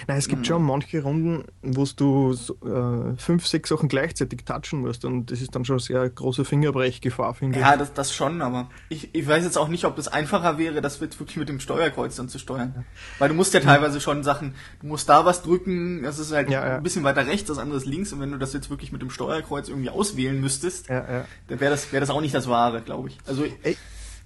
Nein, 0.07 0.17
es 0.17 0.27
gibt 0.27 0.41
Mhm. 0.41 0.45
schon 0.45 0.63
manche 0.63 1.01
Runden, 1.03 1.43
wo 1.61 1.85
du 1.95 2.33
äh, 2.65 3.17
fünf, 3.17 3.45
sechs 3.47 3.69
Sachen 3.69 3.89
gleichzeitig 3.89 4.43
touchen 4.45 4.81
musst 4.81 5.05
und 5.05 5.31
das 5.31 5.41
ist 5.41 5.55
dann 5.55 5.65
schon 5.65 5.79
sehr 5.79 6.09
große 6.09 6.45
Fingerbrechgefahr, 6.45 7.33
finde 7.33 7.59
Ja, 7.59 7.77
das, 7.77 7.93
das 7.93 8.13
schon, 8.13 8.41
aber 8.41 8.69
ich, 8.89 9.13
ich 9.13 9.27
weiß 9.27 9.43
jetzt 9.43 9.57
auch 9.57 9.67
nicht, 9.67 9.85
ob 9.85 9.95
das 9.95 10.07
einfacher 10.07 10.57
wäre, 10.57 10.81
das 10.81 11.01
wirklich 11.19 11.37
mit 11.37 11.49
dem 11.49 11.59
Steuerkreuz 11.59 12.15
dann 12.15 12.29
zu 12.29 12.39
steuern. 12.39 12.85
Weil 13.19 13.29
du 13.29 13.35
musst 13.35 13.53
ja 13.53 13.59
teilweise 13.59 14.01
schon 14.01 14.23
Sachen, 14.23 14.55
du 14.81 14.87
musst 14.87 15.07
da 15.09 15.25
was 15.25 15.41
drücken, 15.43 16.03
das 16.03 16.19
ist 16.19 16.31
halt 16.31 16.49
Ja, 16.49 16.65
ja. 16.67 16.75
ein 16.77 16.83
bisschen 16.83 17.03
weiter 17.03 17.25
rechts, 17.25 17.47
das 17.47 17.57
andere 17.57 17.77
ist 17.77 17.85
links 17.85 18.13
und 18.13 18.19
wenn 18.19 18.31
du 18.31 18.37
das 18.37 18.53
jetzt 18.53 18.69
wirklich 18.69 18.91
mit 18.91 19.01
dem 19.01 19.09
Steuerkreuz 19.09 19.69
irgendwie 19.69 19.89
auswählen 19.89 20.39
müsstest, 20.39 20.89
ich. 20.89 21.25
Dann 21.47 21.59
wäre 21.59 21.71
das, 21.71 21.91
wäre 21.91 22.01
das 22.01 22.09
auch 22.09 22.21
nicht 22.21 22.33
das 22.35 22.47
Wahre, 22.47 22.81
glaube 22.81 23.09
ich. 23.09 23.17
Also 23.25 23.45
Ey, 23.63 23.77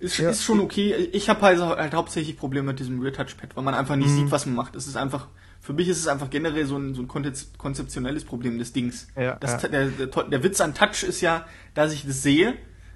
ist, 0.01 0.17
ja. 0.17 0.29
ist 0.29 0.43
schon 0.43 0.59
okay. 0.59 0.93
Ich 1.13 1.29
habe 1.29 1.41
halt, 1.41 1.59
halt 1.59 1.93
hauptsächlich 1.93 2.37
Probleme 2.37 2.67
mit 2.67 2.79
diesem 2.79 2.99
Rear 3.01 3.13
Touchpad, 3.13 3.55
weil 3.55 3.63
man 3.63 3.73
einfach 3.73 3.95
nicht 3.95 4.09
Mhm. 4.09 4.15
sieht, 4.17 4.31
was 4.31 4.45
man 4.45 4.55
macht. 4.55 4.75
Es 4.75 4.87
ist 4.87 4.95
einfach, 4.97 5.27
für 5.59 5.73
mich 5.73 5.87
ist 5.87 5.99
es 5.99 6.07
einfach 6.07 6.29
generell 6.29 6.65
so 6.65 6.77
ein, 6.77 6.93
so 6.95 7.01
ein 7.01 7.07
konzep- 7.07 7.57
konzeptionelles 7.57 8.25
Problem 8.25 8.57
des 8.57 8.73
Dings. 8.73 9.07
Ja, 9.15 9.35
das, 9.39 9.61
ja. 9.61 9.69
Der, 9.69 9.87
der, 9.87 10.07
der 10.07 10.43
Witz 10.43 10.59
an 10.61 10.73
Touch 10.73 11.03
ist 11.03 11.21
ja, 11.21 11.45
dass 11.73 11.93
ich 11.93 12.05
das 12.05 12.21
sehe, 12.23 12.55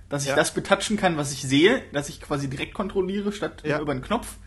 dass 0.10 0.26
ich 0.26 0.34
das 0.34 0.54
betatschen 0.54 0.98
kann, 0.98 1.18
was 1.18 1.32
ich 1.32 1.42
sehe, 1.42 1.82
dass 1.94 2.10
ich 2.10 2.22
quasi 2.22 2.48
direkt 2.50 2.74
kontrolliere, 2.74 3.32
statt 3.32 3.64
über 3.64 3.92
einen 3.92 4.02
Knopf. 4.02 4.38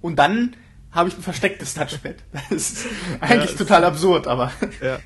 Und 0.00 0.16
dann 0.18 0.56
habe 0.90 1.08
ich 1.08 1.16
ein 1.16 1.22
verstecktes 1.22 1.74
Touchpad. 1.74 2.16
Das 2.50 2.70
ist 2.70 2.86
eigentlich 3.20 3.54
total 3.56 3.84
absurd, 3.84 4.26
aber 4.26 4.52
ja. 4.82 4.98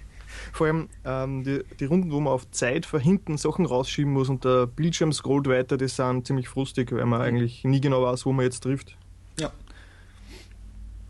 Vor 0.56 0.66
allem 0.68 0.88
ähm, 1.04 1.44
die, 1.44 1.62
die 1.78 1.84
Runden, 1.84 2.10
wo 2.10 2.18
man 2.18 2.32
auf 2.32 2.50
Zeit 2.50 2.86
von 2.86 2.98
hinten 2.98 3.36
Sachen 3.36 3.66
rausschieben 3.66 4.10
muss 4.12 4.30
und 4.30 4.44
der 4.44 4.66
Bildschirm 4.66 5.12
scrollt 5.12 5.46
weiter, 5.48 5.76
die 5.76 5.86
sind 5.86 6.26
ziemlich 6.26 6.48
frustig, 6.48 6.92
weil 6.92 7.04
man 7.04 7.20
eigentlich 7.20 7.62
nie 7.64 7.80
genau 7.80 8.02
weiß, 8.02 8.24
wo 8.24 8.32
man 8.32 8.44
jetzt 8.46 8.60
trifft. 8.62 8.96
Ja. 9.38 9.50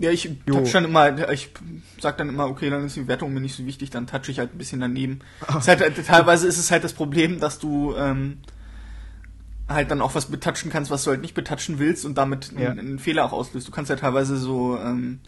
Ja, 0.00 0.10
ich 0.10 0.24
Jo. 0.24 0.54
touch 0.60 0.72
dann 0.72 0.84
immer, 0.84 1.30
ich 1.30 1.50
sag 2.00 2.18
dann 2.18 2.28
immer, 2.28 2.48
okay, 2.48 2.68
dann 2.70 2.84
ist 2.84 2.96
die 2.96 3.06
Wertung 3.06 3.32
mir 3.32 3.40
nicht 3.40 3.54
so 3.54 3.64
wichtig, 3.64 3.90
dann 3.90 4.06
touch 4.08 4.28
ich 4.28 4.40
halt 4.40 4.52
ein 4.52 4.58
bisschen 4.58 4.80
daneben. 4.80 5.20
Ist 5.56 5.68
halt, 5.68 5.80
teilweise 6.06 6.48
ist 6.48 6.58
es 6.58 6.70
halt 6.72 6.82
das 6.84 6.92
Problem, 6.92 7.38
dass 7.38 7.58
du 7.60 7.94
ähm, 7.96 8.38
halt 9.68 9.90
dann 9.92 10.02
auch 10.02 10.14
was 10.16 10.26
betatschen 10.26 10.70
kannst, 10.72 10.90
was 10.90 11.04
du 11.04 11.10
halt 11.12 11.20
nicht 11.22 11.34
betatschen 11.34 11.78
willst 11.78 12.04
und 12.04 12.18
damit 12.18 12.52
Ja. 12.58 12.70
einen, 12.70 12.78
einen 12.80 12.98
Fehler 12.98 13.24
auch 13.24 13.32
auslöst. 13.32 13.68
Du 13.68 13.72
kannst 13.72 13.90
ja 13.90 13.96
teilweise 13.96 14.36
so 14.36 14.76
ähm, 14.76 15.20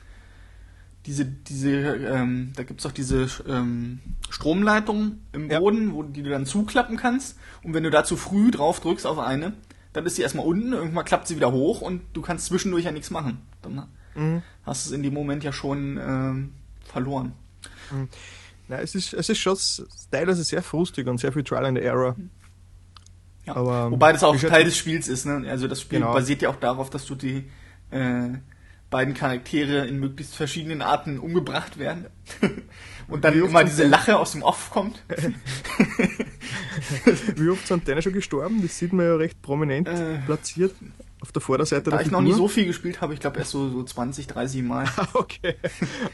diese, 1.08 1.24
diese, 1.24 1.70
ähm, 1.70 2.52
da 2.54 2.62
gibt's 2.64 2.84
auch 2.84 2.92
diese 2.92 3.26
ähm, 3.48 3.98
Stromleitung 4.28 5.18
im 5.32 5.50
Ja. 5.50 5.58
Boden, 5.58 5.94
wo 5.94 6.02
die 6.02 6.22
du 6.22 6.28
dann 6.30 6.44
zuklappen 6.46 6.96
kannst. 6.98 7.38
Und 7.62 7.72
wenn 7.74 7.82
du 7.82 7.90
da 7.90 8.04
zu 8.04 8.16
früh 8.16 8.50
drauf 8.50 8.80
drückst 8.80 9.06
auf 9.06 9.18
eine, 9.18 9.54
dann 9.94 10.04
ist 10.04 10.16
sie 10.16 10.22
erstmal 10.22 10.46
unten, 10.46 10.74
irgendwann 10.74 11.06
klappt 11.06 11.26
sie 11.26 11.36
wieder 11.36 11.50
hoch 11.50 11.80
und 11.80 12.02
du 12.12 12.20
kannst 12.20 12.46
zwischendurch 12.46 12.84
ja 12.84 12.92
nichts 12.92 13.10
machen. 13.10 13.38
Dann 13.62 13.86
Mhm. 14.14 14.42
hast 14.64 14.84
du 14.84 14.90
es 14.90 14.94
in 14.94 15.02
dem 15.02 15.14
Moment 15.14 15.42
ja 15.44 15.52
schon 15.52 15.96
ähm, 16.00 16.52
verloren. 16.84 17.32
Na, 18.68 18.76
es 18.80 18.94
ist, 18.94 19.14
es 19.14 19.28
ist 19.30 19.38
schon 19.38 19.56
teilweise 20.10 20.44
sehr 20.44 20.62
frustig 20.62 21.06
und 21.06 21.18
sehr 21.18 21.32
viel 21.32 21.42
Trial 21.42 21.64
and 21.64 21.78
Error. 21.78 22.16
Ja. 23.46 23.56
Aber, 23.56 23.90
Wobei 23.90 24.12
das 24.12 24.22
auch 24.24 24.36
ja- 24.36 24.48
Teil 24.50 24.64
des 24.64 24.76
Spiels 24.76 25.08
ist, 25.08 25.24
ne? 25.24 25.48
Also 25.48 25.68
das 25.68 25.80
Spiel 25.80 26.00
Genau. 26.00 26.12
basiert 26.12 26.42
ja 26.42 26.50
auch 26.50 26.56
darauf, 26.56 26.90
dass 26.90 27.06
du 27.06 27.14
die 27.14 27.50
äh, 27.90 28.28
beiden 28.90 29.14
Charaktere 29.14 29.86
in 29.86 29.98
möglichst 30.00 30.34
verschiedenen 30.36 30.82
Arten 30.82 31.18
umgebracht 31.18 31.78
werden. 31.78 32.06
Und 33.08 33.24
dann 33.24 33.34
immer 33.38 33.64
diese 33.64 33.86
Lache 33.86 34.18
aus 34.18 34.32
dem 34.32 34.42
Off 34.42 34.70
kommt. 34.70 35.02
Wie 37.36 37.48
oft 37.48 37.66
sind 37.66 37.88
deine 37.88 38.02
schon 38.02 38.12
gestorben? 38.12 38.60
Das 38.62 38.78
sieht 38.78 38.92
man 38.92 39.06
ja 39.06 39.16
recht 39.16 39.40
prominent 39.42 39.88
Äh. 39.88 40.18
platziert 40.26 40.74
auf 41.20 41.32
der 41.32 41.42
Vorderseite 41.42 41.84
Da 41.84 41.90
der 41.92 42.00
ich 42.00 42.06
Figur. 42.08 42.20
noch 42.20 42.26
nicht 42.28 42.36
so 42.36 42.48
viel 42.48 42.66
gespielt 42.66 43.00
habe, 43.00 43.14
ich 43.14 43.20
glaube 43.20 43.38
erst 43.38 43.50
so, 43.50 43.68
so 43.70 43.82
20, 43.82 44.26
30 44.26 44.62
Mal. 44.62 44.86
okay. 45.14 45.54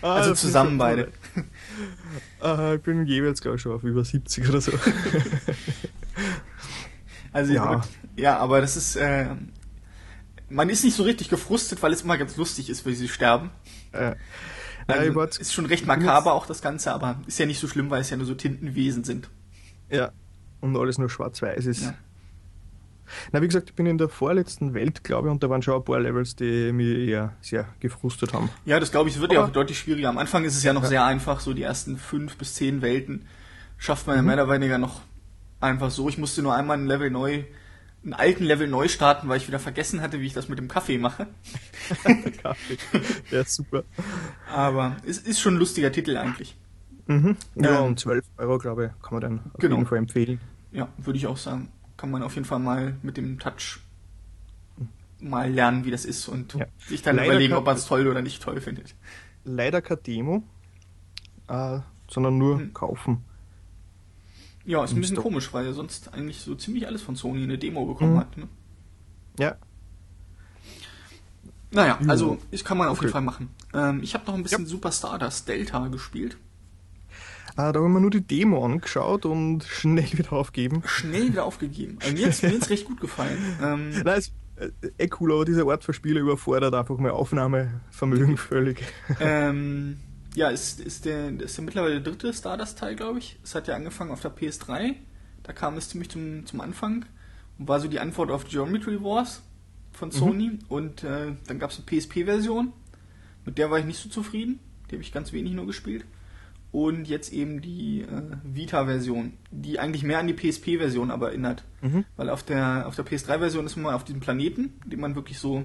Ah, 0.02 0.14
Also 0.14 0.30
das 0.30 0.38
ist 0.38 0.46
zusammen 0.46 0.78
beide. 0.78 1.10
Äh, 2.42 2.76
ich 2.76 2.82
bin 2.82 3.04
jeweils, 3.06 3.40
glaube 3.40 3.56
ich, 3.56 3.62
schon 3.62 3.72
auf 3.72 3.82
über 3.82 4.04
70 4.04 4.48
oder 4.48 4.60
so. 4.60 4.72
Also 7.32 7.52
Ja. 7.52 7.82
ja, 8.16 8.38
aber 8.38 8.60
das 8.60 8.76
ist 8.76 8.96
äh, 8.96 9.26
man 10.54 10.68
ist 10.68 10.84
nicht 10.84 10.96
so 10.96 11.02
richtig 11.02 11.28
gefrustet, 11.28 11.82
weil 11.82 11.92
es 11.92 12.02
immer 12.02 12.16
ganz 12.16 12.36
lustig 12.36 12.70
ist, 12.70 12.86
wie 12.86 12.94
sie 12.94 13.08
sterben. 13.08 13.50
äh, 13.92 14.02
ja, 14.02 14.14
Also, 14.86 15.14
war 15.14 15.24
jetzt- 15.24 15.38
ist 15.38 15.52
schon 15.52 15.66
recht 15.66 15.86
makaber 15.86 16.32
auch 16.32 16.46
das 16.46 16.60
Ganze, 16.62 16.92
aber 16.92 17.20
ist 17.26 17.38
ja 17.38 17.46
nicht 17.46 17.58
so 17.58 17.68
schlimm, 17.68 17.90
weil 17.90 18.00
es 18.00 18.10
ja 18.10 18.16
nur 18.16 18.26
so 18.26 18.34
Tintenwesen 18.34 19.04
sind. 19.04 19.30
Ja, 19.90 20.12
und 20.60 20.76
alles 20.76 20.98
nur 20.98 21.08
schwarz-weiß 21.08 21.66
ist. 21.66 21.82
Ja. 21.84 21.94
Na, 23.32 23.42
wie 23.42 23.46
gesagt, 23.46 23.70
ich 23.70 23.74
bin 23.74 23.86
in 23.86 23.98
der 23.98 24.08
vorletzten 24.08 24.74
Welt, 24.74 25.04
glaube 25.04 25.28
ich, 25.28 25.32
und 25.32 25.42
da 25.42 25.50
waren 25.50 25.62
schon 25.62 25.74
ein 25.74 25.84
paar 25.84 26.00
Levels, 26.00 26.36
die 26.36 26.72
mich 26.72 27.08
eher 27.08 27.34
sehr 27.40 27.68
gefrustet 27.80 28.32
haben. 28.32 28.50
Ja, 28.64 28.80
das 28.80 28.90
glaube 28.90 29.10
ich, 29.10 29.20
wird 29.20 29.32
ja 29.32 29.44
auch 29.44 29.50
deutlich 29.50 29.78
schwieriger. 29.78 30.08
Am 30.08 30.18
Anfang 30.18 30.44
ist 30.44 30.56
es 30.56 30.62
ja 30.62 30.72
noch 30.72 30.84
ja. 30.84 30.88
sehr 30.88 31.04
einfach, 31.04 31.40
so 31.40 31.52
die 31.52 31.62
ersten 31.62 31.98
fünf 31.98 32.36
bis 32.36 32.54
zehn 32.54 32.82
Welten 32.82 33.26
schafft 33.76 34.06
man 34.06 34.16
ja 34.16 34.22
mhm. 34.22 34.28
mehr 34.28 34.36
oder 34.42 34.48
weniger 34.54 34.78
noch 34.78 35.02
einfach 35.60 35.90
so. 35.90 36.08
Ich 36.08 36.18
musste 36.18 36.42
nur 36.42 36.54
einmal 36.54 36.78
ein 36.78 36.86
Level 36.86 37.10
neu, 37.10 37.44
einen 38.04 38.12
alten 38.12 38.44
Level 38.44 38.68
neu 38.68 38.88
starten, 38.88 39.28
weil 39.28 39.38
ich 39.38 39.48
wieder 39.48 39.58
vergessen 39.58 40.02
hatte, 40.02 40.20
wie 40.20 40.26
ich 40.26 40.34
das 40.34 40.48
mit 40.48 40.58
dem 40.58 40.68
Kaffee 40.68 40.98
mache. 40.98 41.26
Kaffee. 42.42 42.76
Ja, 43.30 43.44
super. 43.44 43.84
Aber 44.50 44.96
es 45.06 45.18
ist 45.18 45.40
schon 45.40 45.54
ein 45.54 45.58
lustiger 45.58 45.90
Titel 45.90 46.16
eigentlich. 46.16 46.56
Mhm. 47.06 47.36
Ja, 47.54 47.80
ähm, 47.80 47.84
um 47.86 47.96
12 47.96 48.24
Euro, 48.38 48.58
glaube 48.58 48.86
ich, 48.86 49.02
kann 49.02 49.14
man 49.14 49.20
dann 49.20 49.40
auf 49.52 49.60
genau. 49.60 49.76
jeden 49.76 49.88
Fall 49.88 49.98
empfehlen. 49.98 50.40
Ja, 50.72 50.88
würde 50.98 51.18
ich 51.18 51.26
auch 51.26 51.36
sagen. 51.36 51.70
Kann 51.96 52.10
man 52.10 52.22
auf 52.22 52.34
jeden 52.34 52.46
Fall 52.46 52.58
mal 52.58 52.96
mit 53.02 53.16
dem 53.16 53.38
Touch 53.38 53.80
mal 55.20 55.50
lernen, 55.50 55.84
wie 55.84 55.90
das 55.90 56.04
ist 56.04 56.28
und 56.28 56.54
ja. 56.54 56.66
sich 56.78 57.02
dann 57.02 57.16
Leider 57.16 57.30
überlegen, 57.30 57.54
ob 57.54 57.64
man 57.64 57.76
es 57.76 57.86
toll 57.86 58.06
oder 58.06 58.20
nicht 58.20 58.42
toll 58.42 58.60
findet. 58.60 58.94
Leider 59.44 59.80
kein 59.80 60.02
Demo, 60.02 60.42
äh, 61.48 61.78
sondern 62.08 62.38
nur 62.38 62.58
hm. 62.58 62.74
kaufen. 62.74 63.24
Ja, 64.64 64.82
ist 64.84 64.92
ein 64.92 65.00
bisschen 65.00 65.16
Stop. 65.16 65.24
komisch, 65.24 65.52
weil 65.52 65.66
er 65.66 65.74
sonst 65.74 66.14
eigentlich 66.14 66.40
so 66.40 66.54
ziemlich 66.54 66.86
alles 66.86 67.02
von 67.02 67.16
Sony 67.16 67.42
eine 67.42 67.58
Demo 67.58 67.84
bekommen 67.84 68.14
mhm. 68.14 68.18
hat. 68.18 68.36
Ne? 68.36 68.48
Ja. 69.38 69.56
Naja, 71.70 71.98
also 72.06 72.38
ich 72.50 72.64
kann 72.64 72.78
man 72.78 72.88
auf 72.88 72.98
okay. 72.98 73.06
jeden 73.06 73.12
Fall 73.12 73.22
machen. 73.22 73.50
Ähm, 73.74 74.00
ich 74.02 74.14
habe 74.14 74.24
noch 74.26 74.34
ein 74.34 74.42
bisschen 74.42 74.62
ja. 74.62 74.68
Super 74.68 74.92
Stardust 74.92 75.48
Delta 75.48 75.88
gespielt. 75.88 76.36
Ah, 77.56 77.72
da 77.72 77.80
haben 77.80 77.92
wir 77.92 78.00
nur 78.00 78.10
die 78.10 78.26
Demo 78.26 78.64
angeschaut 78.64 79.26
und 79.26 79.64
schnell 79.64 80.12
wieder 80.12 80.32
aufgeben. 80.32 80.82
Schnell 80.86 81.28
wieder 81.28 81.44
aufgegeben. 81.44 81.98
Also 82.00 82.14
mir 82.14 82.26
hat 82.26 82.42
es 82.42 82.42
recht 82.70 82.84
gut 82.84 83.00
gefallen. 83.00 83.38
Ähm, 83.62 83.90
Nein, 84.04 84.18
ist 84.18 84.32
äh, 84.56 84.70
eh 84.98 85.10
cool, 85.20 85.32
aber 85.32 85.44
diese 85.44 85.64
Art 85.64 85.84
für 85.84 85.92
Spiele 85.92 86.20
überfordert 86.20 86.74
einfach 86.74 86.96
mein 86.98 87.12
Aufnahmevermögen 87.12 88.36
völlig. 88.36 88.82
Ähm, 89.20 89.98
ja, 90.34 90.48
ist, 90.48 90.80
ist, 90.80 91.04
der, 91.04 91.40
ist 91.40 91.56
der 91.56 91.64
mittlerweile 91.64 92.00
der 92.00 92.12
dritte 92.12 92.32
Stardust-Teil, 92.32 92.96
glaube 92.96 93.20
ich. 93.20 93.38
Es 93.44 93.54
hat 93.54 93.68
ja 93.68 93.76
angefangen 93.76 94.10
auf 94.10 94.20
der 94.20 94.34
PS3. 94.34 94.94
Da 95.42 95.52
kam 95.52 95.76
es 95.76 95.88
ziemlich 95.88 96.10
zum, 96.10 96.46
zum 96.46 96.60
Anfang 96.60 97.04
und 97.58 97.68
war 97.68 97.80
so 97.80 97.88
die 97.88 98.00
Antwort 98.00 98.30
auf 98.30 98.48
Geometry 98.48 99.02
Wars 99.02 99.42
von 99.92 100.08
mhm. 100.08 100.12
Sony. 100.12 100.48
Mhm. 100.48 100.58
Und 100.68 101.04
äh, 101.04 101.32
dann 101.46 101.58
gab 101.58 101.70
es 101.70 101.78
eine 101.78 101.86
PSP-Version. 101.86 102.72
Mit 103.44 103.58
der 103.58 103.70
war 103.70 103.78
ich 103.78 103.84
nicht 103.84 104.02
so 104.02 104.08
zufrieden. 104.08 104.58
Die 104.90 104.96
habe 104.96 105.02
ich 105.02 105.12
ganz 105.12 105.32
wenig 105.32 105.52
nur 105.52 105.66
gespielt. 105.66 106.04
Und 106.72 107.06
jetzt 107.06 107.32
eben 107.32 107.60
die 107.60 108.00
äh, 108.00 108.22
Vita-Version, 108.42 109.34
die 109.52 109.78
eigentlich 109.78 110.02
mehr 110.02 110.18
an 110.18 110.26
die 110.26 110.34
PSP-Version 110.34 111.12
aber 111.12 111.28
erinnert. 111.28 111.62
Mhm. 111.82 112.04
Weil 112.16 112.30
auf 112.30 112.42
der, 112.42 112.88
auf 112.88 112.96
der 112.96 113.06
PS3-Version 113.06 113.66
ist 113.66 113.76
man 113.76 113.94
auf 113.94 114.02
diesem 114.02 114.20
Planeten, 114.20 114.72
den 114.84 114.98
man 114.98 115.14
wirklich 115.14 115.38
so 115.38 115.64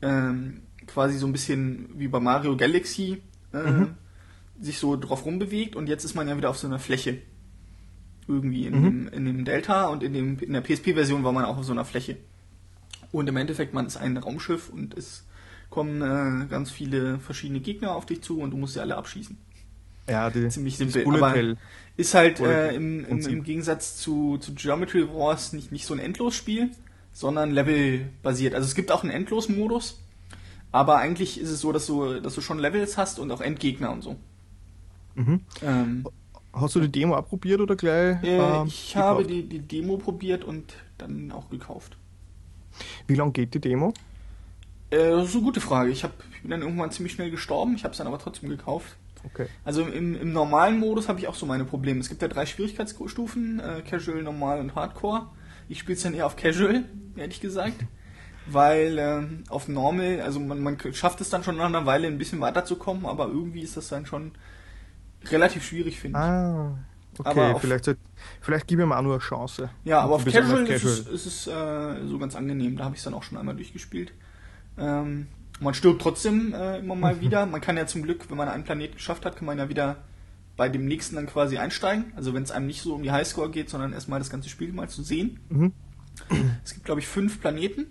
ähm, 0.00 0.62
quasi 0.86 1.18
so 1.18 1.26
ein 1.26 1.32
bisschen 1.32 1.90
wie 1.98 2.08
bei 2.08 2.20
Mario 2.20 2.56
Galaxy 2.56 3.20
äh, 3.54 3.70
mhm. 3.70 3.94
sich 4.60 4.78
so 4.78 4.96
drauf 4.96 5.24
rumbewegt 5.24 5.76
und 5.76 5.88
jetzt 5.88 6.04
ist 6.04 6.14
man 6.14 6.28
ja 6.28 6.36
wieder 6.36 6.50
auf 6.50 6.58
so 6.58 6.66
einer 6.66 6.78
Fläche. 6.78 7.18
Irgendwie 8.26 8.66
in, 8.66 8.78
mhm. 8.78 8.84
dem, 8.84 9.08
in 9.08 9.24
dem 9.26 9.44
Delta 9.44 9.88
und 9.88 10.02
in, 10.02 10.14
dem, 10.14 10.38
in 10.38 10.52
der 10.52 10.62
PSP-Version 10.62 11.24
war 11.24 11.32
man 11.32 11.44
auch 11.44 11.58
auf 11.58 11.64
so 11.64 11.72
einer 11.72 11.84
Fläche. 11.84 12.16
Und 13.12 13.28
im 13.28 13.36
Endeffekt, 13.36 13.74
man 13.74 13.86
ist 13.86 13.96
ein 13.96 14.16
Raumschiff 14.16 14.70
und 14.70 14.96
es 14.96 15.24
kommen 15.70 16.02
äh, 16.02 16.46
ganz 16.46 16.70
viele 16.70 17.18
verschiedene 17.18 17.60
Gegner 17.60 17.94
auf 17.94 18.06
dich 18.06 18.22
zu 18.22 18.40
und 18.40 18.50
du 18.50 18.56
musst 18.56 18.74
sie 18.74 18.80
alle 18.80 18.96
abschießen. 18.96 19.36
Ja, 20.08 20.30
die, 20.30 20.48
ziemlich 20.48 20.76
simpel. 20.76 21.06
Aber 21.06 21.56
ist 21.96 22.14
halt 22.14 22.40
äh, 22.40 22.74
im, 22.74 23.04
im, 23.04 23.20
im, 23.20 23.42
Gegensatz 23.42 23.96
zu, 23.96 24.38
zu 24.38 24.54
Geometry 24.54 25.08
Wars 25.08 25.52
nicht, 25.52 25.72
nicht 25.72 25.86
so 25.86 25.94
ein 25.94 26.00
Endlosspiel, 26.00 26.70
sondern 27.12 27.52
Level-basiert. 27.52 28.54
Also 28.54 28.66
es 28.66 28.74
gibt 28.74 28.90
auch 28.92 29.02
einen 29.02 29.12
Endlos-Modus, 29.12 30.03
aber 30.74 30.96
eigentlich 30.96 31.40
ist 31.40 31.50
es 31.50 31.60
so, 31.60 31.70
dass 31.70 31.86
du, 31.86 32.20
dass 32.20 32.34
du 32.34 32.40
schon 32.40 32.58
Levels 32.58 32.98
hast 32.98 33.20
und 33.20 33.30
auch 33.30 33.40
Endgegner 33.40 33.92
und 33.92 34.02
so. 34.02 34.16
Mhm. 35.14 35.40
Ähm, 35.62 36.04
hast 36.52 36.74
du 36.74 36.80
die 36.80 36.90
Demo 36.90 37.14
abprobiert 37.14 37.60
oder 37.60 37.76
gleich? 37.76 38.20
Äh, 38.24 38.38
ähm, 38.38 38.66
ich 38.66 38.88
gekauft? 38.88 39.08
habe 39.08 39.24
die, 39.24 39.44
die 39.44 39.60
Demo 39.60 39.98
probiert 39.98 40.42
und 40.42 40.74
dann 40.98 41.30
auch 41.30 41.48
gekauft. 41.48 41.96
Wie 43.06 43.14
lange 43.14 43.30
geht 43.30 43.54
die 43.54 43.60
Demo? 43.60 43.94
Äh, 44.90 45.10
das 45.10 45.28
ist 45.28 45.36
eine 45.36 45.44
gute 45.44 45.60
Frage. 45.60 45.92
Ich, 45.92 46.02
hab, 46.02 46.10
ich 46.34 46.42
bin 46.42 46.50
dann 46.50 46.62
irgendwann 46.62 46.90
ziemlich 46.90 47.12
schnell 47.12 47.30
gestorben, 47.30 47.76
ich 47.76 47.84
habe 47.84 47.92
es 47.92 47.98
dann 47.98 48.08
aber 48.08 48.18
trotzdem 48.18 48.48
gekauft. 48.48 48.96
Okay. 49.22 49.46
Also 49.64 49.82
im, 49.82 50.16
im 50.16 50.32
normalen 50.32 50.80
Modus 50.80 51.08
habe 51.08 51.20
ich 51.20 51.28
auch 51.28 51.36
so 51.36 51.46
meine 51.46 51.64
Probleme. 51.64 52.00
Es 52.00 52.08
gibt 52.08 52.20
ja 52.20 52.26
drei 52.26 52.46
Schwierigkeitsstufen, 52.46 53.60
äh, 53.60 53.82
Casual, 53.88 54.24
Normal 54.24 54.58
und 54.58 54.74
Hardcore. 54.74 55.28
Ich 55.68 55.78
spiele 55.78 55.94
es 55.94 56.02
dann 56.02 56.14
eher 56.14 56.26
auf 56.26 56.34
Casual, 56.34 56.82
ehrlich 57.16 57.40
gesagt 57.40 57.76
weil 58.46 58.98
äh, 58.98 59.50
auf 59.50 59.68
Normal, 59.68 60.20
also 60.20 60.40
man, 60.40 60.62
man 60.62 60.78
schafft 60.92 61.20
es 61.20 61.30
dann 61.30 61.42
schon 61.44 61.56
nach 61.56 61.66
einer 61.66 61.86
Weile 61.86 62.06
ein 62.06 62.18
bisschen 62.18 62.40
weiterzukommen, 62.40 63.06
aber 63.06 63.26
irgendwie 63.26 63.60
ist 63.60 63.76
das 63.76 63.88
dann 63.88 64.06
schon 64.06 64.32
relativ 65.26 65.64
schwierig, 65.64 65.98
finde 65.98 66.18
ich. 66.18 66.24
Ah, 66.24 66.78
okay, 67.18 67.54
vielleicht, 67.60 67.96
vielleicht 68.40 68.66
gebe 68.66 68.82
ich 68.82 68.88
mir 68.88 68.96
auch 68.96 69.02
nur 69.02 69.14
eine 69.14 69.22
Chance. 69.22 69.70
Ja, 69.84 70.00
aber 70.00 70.16
auf 70.16 70.24
Casual, 70.24 70.64
Casual, 70.64 70.68
ist 70.68 70.84
es, 70.84 71.06
ist 71.06 71.26
es 71.26 71.46
äh, 71.46 72.06
so 72.06 72.18
ganz 72.18 72.36
angenehm, 72.36 72.76
da 72.76 72.84
habe 72.84 72.94
ich 72.94 73.00
es 73.00 73.04
dann 73.04 73.14
auch 73.14 73.22
schon 73.22 73.38
einmal 73.38 73.56
durchgespielt. 73.56 74.12
Ähm, 74.76 75.28
man 75.60 75.74
stirbt 75.74 76.02
trotzdem 76.02 76.52
äh, 76.52 76.78
immer 76.78 76.94
mal 76.94 77.20
wieder. 77.20 77.46
Man 77.46 77.60
kann 77.60 77.76
ja 77.76 77.86
zum 77.86 78.02
Glück, 78.02 78.28
wenn 78.28 78.36
man 78.36 78.48
einen 78.48 78.64
Planet 78.64 78.94
geschafft 78.94 79.24
hat, 79.24 79.36
kann 79.36 79.46
man 79.46 79.58
ja 79.58 79.68
wieder 79.68 79.96
bei 80.56 80.68
dem 80.68 80.84
nächsten 80.86 81.16
dann 81.16 81.26
quasi 81.26 81.58
einsteigen. 81.58 82.12
Also 82.16 82.34
wenn 82.34 82.42
es 82.42 82.50
einem 82.50 82.66
nicht 82.66 82.82
so 82.82 82.94
um 82.94 83.02
die 83.02 83.10
Highscore 83.10 83.50
geht, 83.50 83.70
sondern 83.70 83.92
erstmal 83.92 84.18
das 84.18 84.30
ganze 84.30 84.48
Spiel 84.48 84.72
mal 84.72 84.88
zu 84.88 85.02
sehen. 85.02 85.40
Mhm. 85.48 85.72
Es 86.62 86.74
gibt, 86.74 86.84
glaube 86.84 87.00
ich, 87.00 87.08
fünf 87.08 87.40
Planeten 87.40 87.86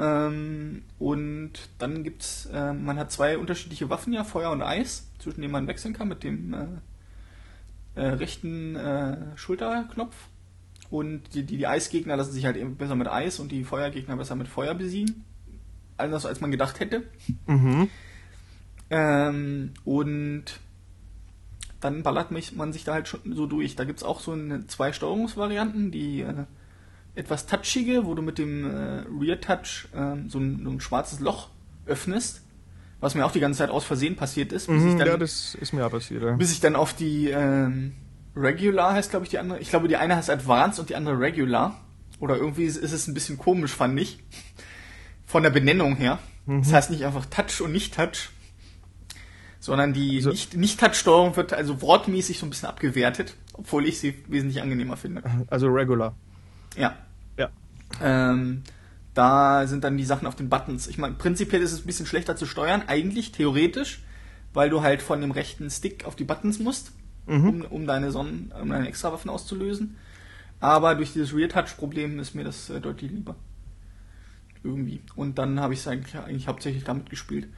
ähm, 0.00 0.82
und 0.98 1.52
dann 1.78 2.02
gibt's, 2.02 2.46
äh, 2.46 2.72
man 2.72 2.98
hat 2.98 3.12
zwei 3.12 3.36
unterschiedliche 3.36 3.90
Waffen 3.90 4.14
ja, 4.14 4.24
Feuer 4.24 4.50
und 4.50 4.62
Eis, 4.62 5.06
zwischen 5.18 5.42
denen 5.42 5.52
man 5.52 5.66
wechseln 5.66 5.92
kann 5.92 6.08
mit 6.08 6.24
dem 6.24 6.54
äh, 6.54 8.00
äh, 8.00 8.06
rechten 8.06 8.76
äh, 8.76 9.36
Schulterknopf. 9.36 10.16
Und 10.88 11.34
die, 11.34 11.44
die, 11.44 11.58
die 11.58 11.66
Eisgegner 11.66 12.16
lassen 12.16 12.32
sich 12.32 12.46
halt 12.46 12.56
eben 12.56 12.76
besser 12.76 12.96
mit 12.96 13.08
Eis 13.08 13.40
und 13.40 13.52
die 13.52 13.62
Feuergegner 13.62 14.16
besser 14.16 14.36
mit 14.36 14.48
Feuer 14.48 14.74
besiegen. 14.74 15.24
Anders 15.98 16.24
als 16.24 16.40
man 16.40 16.50
gedacht 16.50 16.80
hätte. 16.80 17.02
Mhm. 17.46 17.88
Ähm, 18.88 19.74
und 19.84 20.44
dann 21.80 22.02
ballert 22.02 22.30
man 22.30 22.72
sich 22.72 22.84
da 22.84 22.94
halt 22.94 23.06
schon 23.06 23.20
so 23.34 23.46
durch. 23.46 23.76
Da 23.76 23.84
gibt 23.84 23.98
es 23.98 24.04
auch 24.04 24.20
so 24.20 24.32
eine, 24.32 24.66
zwei 24.66 24.94
Steuerungsvarianten, 24.94 25.90
die 25.90 26.22
äh, 26.22 26.46
etwas 27.14 27.46
touchige, 27.46 28.06
wo 28.06 28.14
du 28.14 28.22
mit 28.22 28.38
dem 28.38 28.64
äh, 28.64 29.04
Rear 29.20 29.40
Touch 29.40 29.88
äh, 29.92 30.28
so, 30.28 30.38
ein, 30.38 30.62
so, 30.64 30.70
ein, 30.70 30.80
schwarzes 30.80 31.20
Loch 31.20 31.48
öffnest, 31.86 32.42
was 33.00 33.14
mir 33.14 33.24
auch 33.24 33.32
die 33.32 33.40
ganze 33.40 33.58
Zeit 33.58 33.70
aus 33.70 33.84
Versehen 33.84 34.16
passiert 34.16 34.52
ist. 34.52 34.68
Mhm, 34.68 34.98
dann, 34.98 35.06
ja, 35.06 35.16
das 35.16 35.54
ist 35.54 35.72
mir 35.72 35.84
auch 35.86 35.90
passiert. 35.90 36.22
Ja. 36.22 36.32
Bis 36.32 36.52
ich 36.52 36.60
dann 36.60 36.76
auf 36.76 36.94
die 36.94 37.28
ähm, 37.28 37.94
Regular 38.36 38.94
heißt, 38.94 39.10
glaube 39.10 39.24
ich, 39.24 39.30
die 39.30 39.38
andere. 39.38 39.58
Ich 39.58 39.70
glaube, 39.70 39.88
die 39.88 39.96
eine 39.96 40.16
heißt 40.16 40.30
Advanced 40.30 40.78
und 40.78 40.88
die 40.88 40.96
andere 40.96 41.18
Regular. 41.18 41.80
Oder 42.20 42.36
irgendwie 42.36 42.64
ist, 42.64 42.76
ist 42.76 42.92
es 42.92 43.08
ein 43.08 43.14
bisschen 43.14 43.38
komisch, 43.38 43.72
fand 43.72 43.98
ich. 43.98 44.22
Von 45.26 45.42
der 45.42 45.50
Benennung 45.50 45.96
her. 45.96 46.18
Mhm. 46.46 46.62
Das 46.62 46.72
heißt 46.72 46.90
nicht 46.90 47.04
einfach 47.04 47.26
Touch 47.26 47.60
und 47.60 47.72
nicht 47.72 47.94
Touch. 47.94 48.30
Sondern 49.58 49.92
die 49.92 50.16
also, 50.16 50.32
Nicht-Touch-Steuerung 50.56 51.36
wird 51.36 51.52
also 51.52 51.82
wortmäßig 51.82 52.38
so 52.38 52.46
ein 52.46 52.50
bisschen 52.50 52.68
abgewertet, 52.68 53.34
obwohl 53.52 53.86
ich 53.86 54.00
sie 54.00 54.14
wesentlich 54.26 54.62
angenehmer 54.62 54.96
finde. 54.96 55.22
Also 55.48 55.68
Regular. 55.68 56.14
Ja. 56.76 56.96
Ja. 57.36 57.50
Ähm, 58.00 58.62
da 59.14 59.66
sind 59.66 59.84
dann 59.84 59.96
die 59.96 60.04
Sachen 60.04 60.26
auf 60.26 60.36
den 60.36 60.48
Buttons. 60.48 60.86
Ich 60.86 60.98
meine, 60.98 61.14
prinzipiell 61.14 61.62
ist 61.62 61.72
es 61.72 61.80
ein 61.80 61.86
bisschen 61.86 62.06
schlechter 62.06 62.36
zu 62.36 62.46
steuern, 62.46 62.84
eigentlich, 62.86 63.32
theoretisch, 63.32 64.02
weil 64.52 64.70
du 64.70 64.82
halt 64.82 65.02
von 65.02 65.20
dem 65.20 65.30
rechten 65.30 65.68
Stick 65.70 66.04
auf 66.04 66.16
die 66.16 66.24
Buttons 66.24 66.58
musst, 66.58 66.92
mhm. 67.26 67.48
um, 67.48 67.60
um, 67.62 67.86
deine 67.86 68.12
Sonnen, 68.12 68.52
um 68.60 68.68
deine 68.68 68.88
Extrawaffen 68.88 69.30
auszulösen. 69.30 69.96
Aber 70.60 70.94
durch 70.94 71.12
dieses 71.12 71.34
Rear-Touch-Problem 71.34 72.18
ist 72.18 72.34
mir 72.34 72.44
das 72.44 72.70
äh, 72.70 72.80
deutlich 72.80 73.10
lieber. 73.10 73.34
Irgendwie. 74.62 75.00
Und 75.16 75.38
dann 75.38 75.58
habe 75.58 75.72
ich 75.72 75.80
es 75.80 75.88
eigentlich, 75.88 76.16
eigentlich 76.16 76.46
hauptsächlich 76.46 76.84
damit 76.84 77.08
gespielt. 77.08 77.48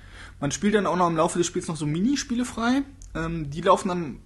Man 0.40 0.52
spielt 0.52 0.74
dann 0.74 0.86
auch 0.86 0.96
noch 0.96 1.08
im 1.08 1.16
Laufe 1.16 1.38
des 1.38 1.48
Spiels 1.48 1.66
noch 1.66 1.76
so 1.76 1.84
Minispiele 1.84 2.44
frei. 2.44 2.82
Ähm, 3.14 3.50
die 3.50 3.60
laufen 3.60 3.88
dann 3.88 4.16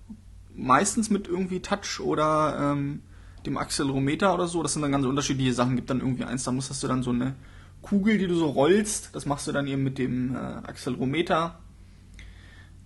meistens 0.54 1.08
mit 1.08 1.26
irgendwie 1.26 1.60
Touch 1.60 2.00
oder 2.00 2.72
ähm, 2.72 3.02
dem 3.46 3.56
Accelerometer 3.56 4.34
oder 4.34 4.46
so. 4.46 4.62
Das 4.62 4.72
sind 4.72 4.82
dann 4.82 4.92
ganz 4.92 5.06
unterschiedliche 5.06 5.52
Sachen. 5.52 5.76
Gibt 5.76 5.90
dann 5.90 6.00
irgendwie 6.00 6.24
eins, 6.24 6.44
da 6.44 6.52
musst 6.52 6.82
du 6.82 6.88
dann 6.88 7.02
so 7.02 7.10
eine 7.10 7.34
Kugel, 7.82 8.18
die 8.18 8.26
du 8.26 8.34
so 8.34 8.46
rollst. 8.46 9.14
Das 9.14 9.26
machst 9.26 9.46
du 9.46 9.52
dann 9.52 9.66
eben 9.66 9.82
mit 9.82 9.98
dem 9.98 10.34
äh, 10.34 10.38
Accelerometer. 10.38 11.58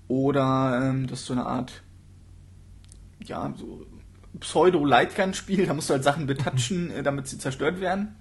Oder 0.09 0.81
ähm, 0.83 1.07
das 1.07 1.21
ist 1.21 1.27
so 1.27 1.33
eine 1.33 1.47
Art, 1.47 1.83
ja, 3.25 3.55
so 3.57 3.87
Pseudo-Lightgun-Spiel. 4.39 5.67
Da 5.67 5.75
musst 5.75 5.89
du 5.89 5.95
halt 5.95 6.05
Sachen 6.05 6.27
betatschen, 6.27 6.91
äh, 6.91 7.03
damit 7.03 7.29
sie 7.29 7.39
zerstört 7.39 7.81
werden. 7.81 8.15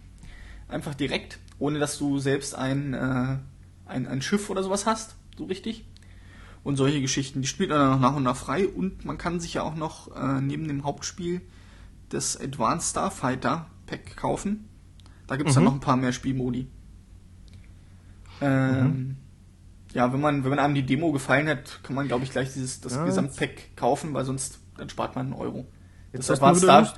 Einfach 0.67 0.93
direkt, 0.93 1.39
ohne 1.57 1.79
dass 1.79 1.97
du 1.97 2.19
selbst 2.19 2.55
ein, 2.55 2.93
äh, 2.93 3.37
ein, 3.85 4.07
ein 4.07 4.21
Schiff 4.21 4.49
oder 4.49 4.63
sowas 4.63 4.85
hast. 4.85 5.15
So 5.37 5.45
richtig 5.45 5.85
und 6.63 6.75
solche 6.75 7.01
Geschichten. 7.01 7.41
Die 7.41 7.47
spielt 7.47 7.69
man 7.69 7.79
dann 7.79 8.01
nach 8.01 8.15
und 8.15 8.23
nach 8.23 8.35
frei 8.35 8.67
und 8.67 9.05
man 9.05 9.17
kann 9.17 9.39
sich 9.39 9.55
ja 9.55 9.63
auch 9.63 9.75
noch 9.75 10.15
äh, 10.15 10.41
neben 10.41 10.67
dem 10.67 10.83
Hauptspiel 10.83 11.41
das 12.09 12.39
Advanced 12.39 12.91
Starfighter 12.91 13.67
Gesamtpack 13.85 14.17
kaufen. 14.17 14.69
Da 15.27 15.35
gibt 15.35 15.49
es 15.49 15.55
dann 15.55 15.63
Mhm. 15.63 15.67
noch 15.69 15.73
ein 15.75 15.79
paar 15.79 15.97
mehr 15.97 16.11
Spielmodi. 16.11 16.67
Ähm, 18.41 18.83
Mhm. 18.85 19.15
Ja, 19.93 20.13
wenn 20.13 20.21
man, 20.21 20.43
wenn 20.43 20.51
man 20.51 20.59
einem 20.59 20.75
die 20.75 20.85
Demo 20.85 21.11
gefallen 21.11 21.47
hat, 21.47 21.79
kann 21.83 21.95
man, 21.95 22.07
glaube 22.07 22.23
ich, 22.23 22.31
gleich 22.31 22.53
dieses 22.53 22.79
das 22.79 22.93
Ja, 22.93 23.05
Gesamtpack 23.05 23.75
kaufen, 23.75 24.13
weil 24.13 24.23
sonst 24.23 24.59
dann 24.77 24.87
spart 24.89 25.15
man 25.15 25.27
einen 25.27 25.35
Euro. 25.35 25.65
Jetzt 26.13 26.29
das 26.29 26.37
Advanced, 26.39 26.63
Star, 26.63 26.93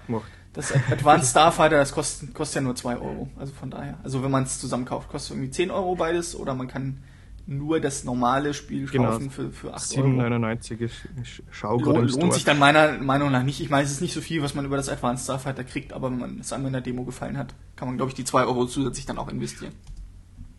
das 0.53 0.73
Advanced 0.91 1.29
Starfighter, 1.31 1.77
das 1.77 1.93
kostet, 1.93 2.33
kostet 2.33 2.55
ja 2.57 2.61
nur 2.61 2.75
2 2.75 2.97
Euro. 2.97 3.29
Also 3.37 3.53
von 3.53 3.71
daher. 3.71 3.97
Also 4.03 4.23
wenn 4.23 4.31
man 4.31 4.43
es 4.43 4.59
zusammen 4.59 4.85
kauft, 4.85 5.09
kostet 5.09 5.37
irgendwie 5.37 5.51
10 5.51 5.71
Euro 5.71 5.95
beides 5.95 6.35
oder 6.35 6.53
man 6.53 6.67
kann 6.67 7.01
nur 7.47 7.79
das 7.79 8.03
normale 8.03 8.53
Spiel 8.53 8.85
Genau. 8.87 9.11
kaufen 9.11 9.29
für, 9.31 9.51
für 9.51 9.73
8 9.73 9.97
Euro. 9.97 10.07
7,99 10.07 10.77
ist, 10.79 10.93
ist 11.21 11.43
schau 11.51 11.77
gerade 11.77 11.99
im 11.99 12.07
Lohnt, 12.07 12.33
sich 12.33 12.43
dann 12.43 12.59
meiner 12.59 12.97
Meinung 12.99 13.31
nach 13.31 13.43
nicht. 13.43 13.59
Ich 13.61 13.69
meine, 13.69 13.83
es 13.83 13.91
ist 13.91 14.01
nicht 14.01 14.13
so 14.13 14.21
viel, 14.21 14.41
was 14.41 14.53
man 14.55 14.65
über 14.65 14.77
das 14.77 14.89
Advanced 14.89 15.23
Starfighter 15.25 15.63
kriegt, 15.63 15.93
aber 15.93 16.11
wenn 16.11 16.19
man 16.19 16.39
es 16.39 16.53
einem 16.53 16.67
in 16.67 16.73
der 16.73 16.81
Demo 16.81 17.03
gefallen 17.03 17.37
hat, 17.37 17.53
kann 17.75 17.87
man, 17.87 17.97
glaube 17.97 18.09
ich, 18.09 18.15
die 18.15 18.23
2 18.23 18.43
Euro 18.43 18.65
zusätzlich 18.65 19.05
dann 19.05 19.17
auch 19.17 19.27
investieren. 19.27 19.73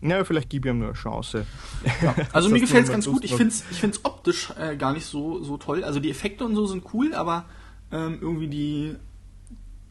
Ja, 0.01 0.23
vielleicht 0.25 0.53
ich 0.53 0.65
ihm 0.65 0.79
nur 0.79 0.89
eine 0.89 0.97
Chance. 0.97 1.45
Also 2.33 2.49
Das 2.49 2.53
mir 2.53 2.59
gefällt 2.59 2.85
es 2.85 2.91
ganz 2.91 3.05
gut. 3.05 3.23
Ich 3.23 3.35
finde 3.35 3.53
es 3.53 3.63
ich 3.71 3.79
find's 3.79 4.03
optisch 4.03 4.51
äh, 4.59 4.75
gar 4.75 4.91
nicht 4.91 5.05
so, 5.05 5.41
so 5.41 5.57
toll. 5.57 5.83
Also 5.83 5.99
die 6.01 6.09
Effekte 6.11 6.43
und 6.43 6.55
so 6.55 6.65
sind 6.65 6.83
cool, 6.93 7.13
aber 7.13 7.45
ähm, 7.91 8.17
irgendwie 8.19 8.47
die, 8.49 8.95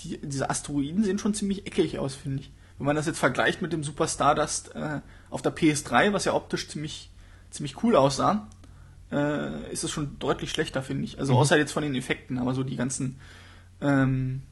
die 0.01 0.19
diese 0.23 0.51
Asteroiden 0.51 1.03
sehen 1.03 1.19
schon 1.19 1.33
ziemlich 1.33 1.67
eckig 1.67 1.99
aus, 1.99 2.15
finde 2.15 2.41
ich. 2.43 2.53
Wenn 2.77 2.87
man 2.87 2.97
das 2.97 3.07
jetzt 3.07 3.19
vergleicht 3.21 3.63
mit 3.63 3.73
dem 3.73 3.83
Super 3.85 4.07
Stardust 4.07 4.75
äh, 4.75 5.01
auf 5.33 5.43
der 5.43 5.55
PS3, 5.55 6.13
was 6.13 6.25
ja 6.25 6.35
optisch 6.35 6.69
ziemlich, 6.69 7.11
ziemlich 7.51 7.83
cool 7.83 7.97
aussah, 7.97 8.47
äh, 9.11 9.73
ist 9.73 9.83
es 9.85 9.91
schon 9.91 10.19
deutlich 10.19 10.51
schlechter, 10.51 10.83
finde 10.83 11.05
ich. 11.05 11.19
Also 11.19 11.33
Mhm. 11.33 11.39
außer 11.41 11.59
jetzt 11.59 11.73
von 11.73 11.83
den 11.83 11.95
Effekten, 11.95 12.39
aber 12.39 12.55
so 12.55 12.63
die 12.63 12.77
ganzen 12.77 13.19
ähm, 13.81 14.43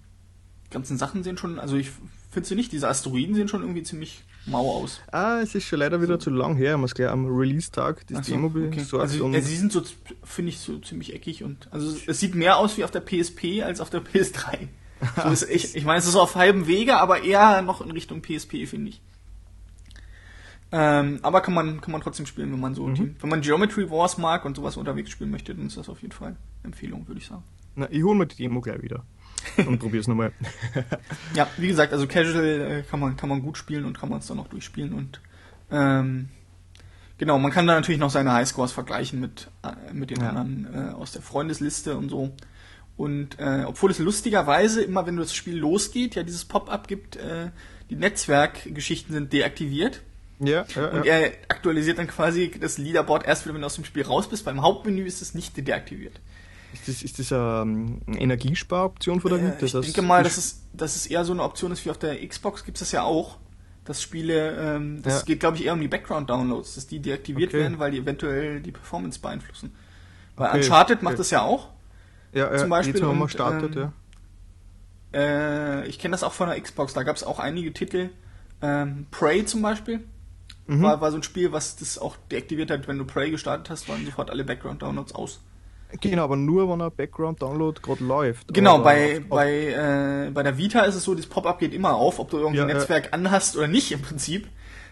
ganzen 0.70 0.99
Sachen 0.99 1.22
sehen 1.22 1.37
schon, 1.38 1.58
also 1.58 1.76
ich 1.76 1.90
finde 2.30 2.49
sie 2.49 2.54
nicht, 2.54 2.72
diese 2.72 2.88
Asteroiden 2.88 3.34
sehen 3.34 3.49
schon 3.49 3.62
irgendwie 3.62 3.82
ziemlich 3.82 4.22
mau 4.46 4.70
aus. 4.70 5.00
Ah, 5.12 5.40
es 5.40 5.54
ist 5.54 5.64
schon 5.64 5.80
leider 5.80 6.00
wieder 6.00 6.18
zu 6.18 6.30
lang 6.30 6.56
her. 6.56 6.75
Ich 6.75 6.80
muss 6.80 6.94
gleich 6.94 7.08
am 7.08 7.26
Release-Tag 7.26 8.06
das 8.06 8.18
Ach 8.18 8.25
so, 8.25 8.32
Demo 8.32 8.46
okay. 8.49 8.84
Also, 8.99 9.25
und 9.25 9.32
ja, 9.34 9.40
sie 9.40 9.56
sind 9.56 9.72
so, 9.72 9.82
finde 10.22 10.50
ich, 10.50 10.58
so 10.60 10.78
ziemlich 10.78 11.14
eckig 11.14 11.42
und 11.44 11.68
also 11.72 11.96
es 12.06 12.20
sieht 12.20 12.34
mehr 12.34 12.56
aus 12.56 12.76
wie 12.76 12.84
auf 12.84 12.90
der 12.90 13.00
PSP 13.00 13.62
als 13.64 13.80
auf 13.80 13.90
der 13.90 14.02
PS3. 14.02 14.68
So 15.25 15.30
ist, 15.30 15.49
ich, 15.50 15.75
ich 15.76 15.84
meine, 15.87 15.99
es 15.99 16.06
ist 16.06 16.14
auf 16.14 16.34
halbem 16.34 16.66
Wege, 16.66 16.99
aber 16.99 17.22
eher 17.22 17.62
noch 17.62 17.80
in 17.80 17.90
Richtung 17.90 18.20
PSP, 18.20 18.66
finde 18.66 18.90
ich. 18.90 19.00
Ähm, 20.72 21.18
aber 21.22 21.40
kann 21.40 21.54
man, 21.54 21.80
kann 21.80 21.90
man 21.92 22.00
trotzdem 22.00 22.26
spielen, 22.26 22.52
wenn 22.52 22.60
man 22.60 22.74
so, 22.74 22.86
Mhm. 22.86 22.94
die, 22.94 23.14
wenn 23.20 23.28
man 23.30 23.40
Geometry 23.40 23.90
Wars 23.90 24.18
mag 24.18 24.44
und 24.44 24.56
sowas 24.56 24.76
unterwegs 24.76 25.10
spielen 25.10 25.30
möchte, 25.30 25.54
dann 25.54 25.66
ist 25.66 25.76
das 25.76 25.88
auf 25.88 26.00
jeden 26.02 26.12
Fall 26.12 26.36
Empfehlung, 26.62 27.08
würde 27.08 27.20
ich 27.20 27.26
sagen. 27.26 27.42
Na, 27.74 27.88
ich 27.90 28.02
hole 28.04 28.16
mir 28.16 28.26
die 28.26 28.36
Demo 28.36 28.60
gleich 28.60 28.80
wieder. 28.82 29.02
Und 29.56 29.78
probier's 29.78 30.06
nochmal. 30.06 30.32
Ja, 31.34 31.48
wie 31.56 31.68
gesagt, 31.68 31.92
also 31.92 32.06
Casual 32.06 32.44
äh, 32.44 32.82
kann 32.82 33.00
man 33.00 33.16
kann 33.16 33.28
man 33.28 33.40
gut 33.42 33.56
spielen 33.56 33.84
und 33.84 33.98
kann 33.98 34.08
man 34.10 34.18
es 34.18 34.26
dann 34.26 34.36
noch 34.36 34.48
durchspielen 34.48 34.92
und 34.92 35.20
ähm, 35.70 36.28
genau, 37.18 37.38
man 37.38 37.50
kann 37.50 37.66
da 37.66 37.74
natürlich 37.74 38.00
noch 38.00 38.10
seine 38.10 38.32
Highscores 38.32 38.72
vergleichen 38.72 39.18
mit 39.20 39.48
äh, 39.62 39.92
mit 39.94 40.10
den 40.10 40.20
Ja. 40.20 40.28
anderen 40.30 40.68
äh, 40.74 40.90
aus 40.92 41.12
der 41.12 41.22
Freundesliste 41.22 41.96
und 41.96 42.10
so. 42.10 42.32
Und 42.96 43.38
äh, 43.38 43.64
obwohl 43.66 43.90
es 43.90 43.98
lustigerweise 43.98 44.82
immer, 44.82 45.06
wenn 45.06 45.16
das 45.16 45.32
Spiel 45.34 45.56
losgeht, 45.56 46.16
ja 46.16 46.22
dieses 46.22 46.44
Pop-up 46.44 46.86
gibt, 46.86 47.16
äh, 47.16 47.50
die 47.88 47.96
Netzwerkgeschichten 47.96 49.14
sind 49.14 49.32
deaktiviert 49.32 50.02
Ja, 50.42 50.64
ja, 50.75 50.88
und 50.88 51.04
er 51.04 51.32
aktualisiert 51.49 51.99
dann 51.99 52.06
quasi 52.06 52.50
das 52.59 52.78
Leaderboard 52.78 53.26
erst 53.26 53.44
wieder, 53.44 53.54
wenn 53.54 53.61
du 53.61 53.66
aus 53.66 53.75
dem 53.75 53.85
Spiel 53.85 54.04
raus 54.04 54.28
bist. 54.28 54.44
Beim 54.47 54.62
Hauptmenü 54.62 55.04
ist 55.04 55.20
es 55.20 55.35
nicht 55.35 55.56
deaktiviert. 55.66 56.18
Ist 56.73 56.88
das, 56.88 57.02
ist 57.02 57.18
das 57.18 57.32
eine 57.32 57.62
ähm, 57.62 58.00
Energiesparoption 58.16 59.20
von 59.20 59.30
der 59.32 59.61
Äh, 59.61 59.64
ich 59.64 59.73
denke 59.73 60.02
mal, 60.02 60.23
das- 60.23 60.37
dass 60.37 60.44
es, 60.44 60.61
dass 60.73 60.97
es 60.97 61.06
eher 61.06 61.25
so 61.25 61.32
eine 61.32 61.42
Option 61.42 61.73
ist 61.73 61.85
wie 61.85 61.90
auf 61.90 61.99
der 61.99 62.26
Xbox, 62.26 62.64
gibt 62.64 62.78
es 62.78 62.80
das 62.80 62.92
ja 62.92 63.02
auch. 63.02 63.37
Dass 63.85 64.00
Spiele, 64.02 64.56
ähm, 64.76 65.02
das 65.02 65.20
Ja. 65.20 65.25
geht 65.26 65.40
glaube 65.40 65.56
ich 65.56 65.64
eher 65.66 65.73
um 65.73 65.80
die 65.80 65.88
Background-Downloads, 65.88 66.75
dass 66.76 66.86
die 66.86 67.00
deaktiviert 67.00 67.50
Okay. 67.50 67.60
werden, 67.62 67.78
weil 67.78 67.91
die 67.91 67.99
eventuell 67.99 68.60
die 68.60 68.71
Performance 68.73 69.19
beeinflussen. 69.21 69.75
Weil 70.36 70.50
Okay, 70.50 70.58
Uncharted 70.58 71.02
macht 71.02 71.14
okay. 71.14 71.19
das 71.19 71.30
ja 71.30 71.43
auch. 71.43 71.69
ja, 72.32 72.50
ja, 72.52 72.56
zum 72.58 72.71
Beispiel 72.71 72.95
Jetzt 72.95 73.02
haben 73.02 73.17
wir 73.17 73.23
und, 73.23 73.26
gestartet, 73.26 73.76
ähm, 73.76 73.82
ja. 73.82 73.93
Äh, 75.82 75.86
ich 75.88 75.99
kenne 75.99 76.12
das 76.12 76.23
auch 76.23 76.32
von 76.32 76.49
der 76.49 76.60
Xbox, 76.60 76.93
da 76.93 77.02
gab 77.02 77.17
es 77.17 77.25
auch 77.25 77.38
einige 77.41 77.73
Titel. 77.73 78.10
Ähm, 78.62 79.06
Prey 79.10 79.45
zum 79.45 79.62
Beispiel 79.62 80.04
Mhm. 80.66 80.82
war, 80.82 81.00
war 81.00 81.10
so 81.10 81.16
ein 81.16 81.23
Spiel, 81.23 81.52
was 81.52 81.76
das 81.76 81.99
auch 81.99 82.16
deaktiviert 82.30 82.70
hat, 82.70 82.86
wenn 82.88 82.99
du 82.99 83.04
Prey 83.04 83.30
gestartet 83.30 83.70
hast, 83.70 83.88
waren 83.88 84.04
sofort 84.04 84.30
alle 84.30 84.44
Background-Downloads 84.44 85.14
aus. 85.14 85.40
Genau, 86.00 86.23
aber 86.23 86.36
nur, 86.36 86.68
wenn 86.70 86.80
ein 86.82 86.92
Background-Download 86.96 87.80
gerade 87.82 88.04
läuft. 88.04 88.54
Genau, 88.54 88.78
bei, 88.78 89.16
auf- 89.16 89.23
auf- 89.25 89.28
bei, 89.30 90.26
äh, 90.26 90.30
bei 90.32 90.42
der 90.44 90.56
Vita 90.56 90.82
ist 90.82 90.94
es 90.94 91.02
so, 91.02 91.16
das 91.16 91.26
Pop-up 91.26 91.58
geht 91.58 91.75
immer 91.75 91.94
auf, 91.94 92.20
ob 92.20 92.30
du 92.30 92.38
irgendein 92.38 92.68
Ja. 92.68 92.75
Netzwerk 92.75 93.08
anhast 93.12 93.56
oder 93.56 93.66
nicht 93.66 93.90
im 93.90 94.00
Prinzip. 94.00 94.46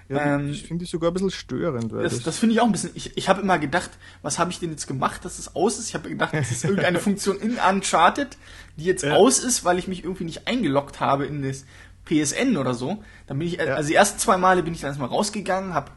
Ja, 0.08 0.36
ähm, 0.36 0.48
ich 0.50 0.64
finde 0.66 0.84
das 0.86 0.90
sogar 0.90 1.10
ein 1.10 1.14
bisschen 1.14 1.30
störend. 1.30 1.92
Das, 1.92 2.14
das, 2.14 2.22
das 2.22 2.38
finde 2.38 2.54
ich 2.54 2.60
auch 2.62 2.64
ein 2.64 2.72
bisschen. 2.72 2.90
Ich, 2.94 3.16
ich 3.16 3.28
habe 3.28 3.42
immer 3.42 3.58
gedacht, 3.58 3.90
was 4.22 4.38
habe 4.38 4.50
ich 4.50 4.58
denn 4.58 4.70
jetzt 4.70 4.86
gemacht, 4.88 5.22
dass 5.24 5.38
es 5.38 5.54
aus 5.54 5.78
ist? 5.78 5.88
Ich 5.90 5.94
habe 5.94 6.08
gedacht, 6.08 6.32
das 6.32 6.50
ist 6.50 6.64
irgendeine 6.64 6.98
Funktion 6.98 7.38
in 7.38 7.58
Uncharted, 7.58 8.38
die 8.78 8.84
jetzt 8.84 9.04
Ja. 9.04 9.16
aus 9.16 9.38
ist, 9.38 9.64
weil 9.66 9.78
ich 9.78 9.86
mich 9.86 10.02
irgendwie 10.04 10.24
nicht 10.24 10.48
eingeloggt 10.48 10.98
habe 10.98 11.26
in 11.26 11.42
das 11.42 11.64
PSN 12.08 12.56
oder 12.56 12.74
so. 12.74 13.02
Dann 13.26 13.38
bin 13.38 13.48
ich, 13.48 13.54
Ja. 13.56 13.74
also 13.74 13.88
die 13.88 13.94
ersten 13.94 14.18
zwei 14.18 14.36
Male 14.36 14.62
bin 14.62 14.74
ich 14.74 14.80
dann 14.80 14.88
erstmal 14.88 15.08
rausgegangen, 15.08 15.74
habe 15.74 15.90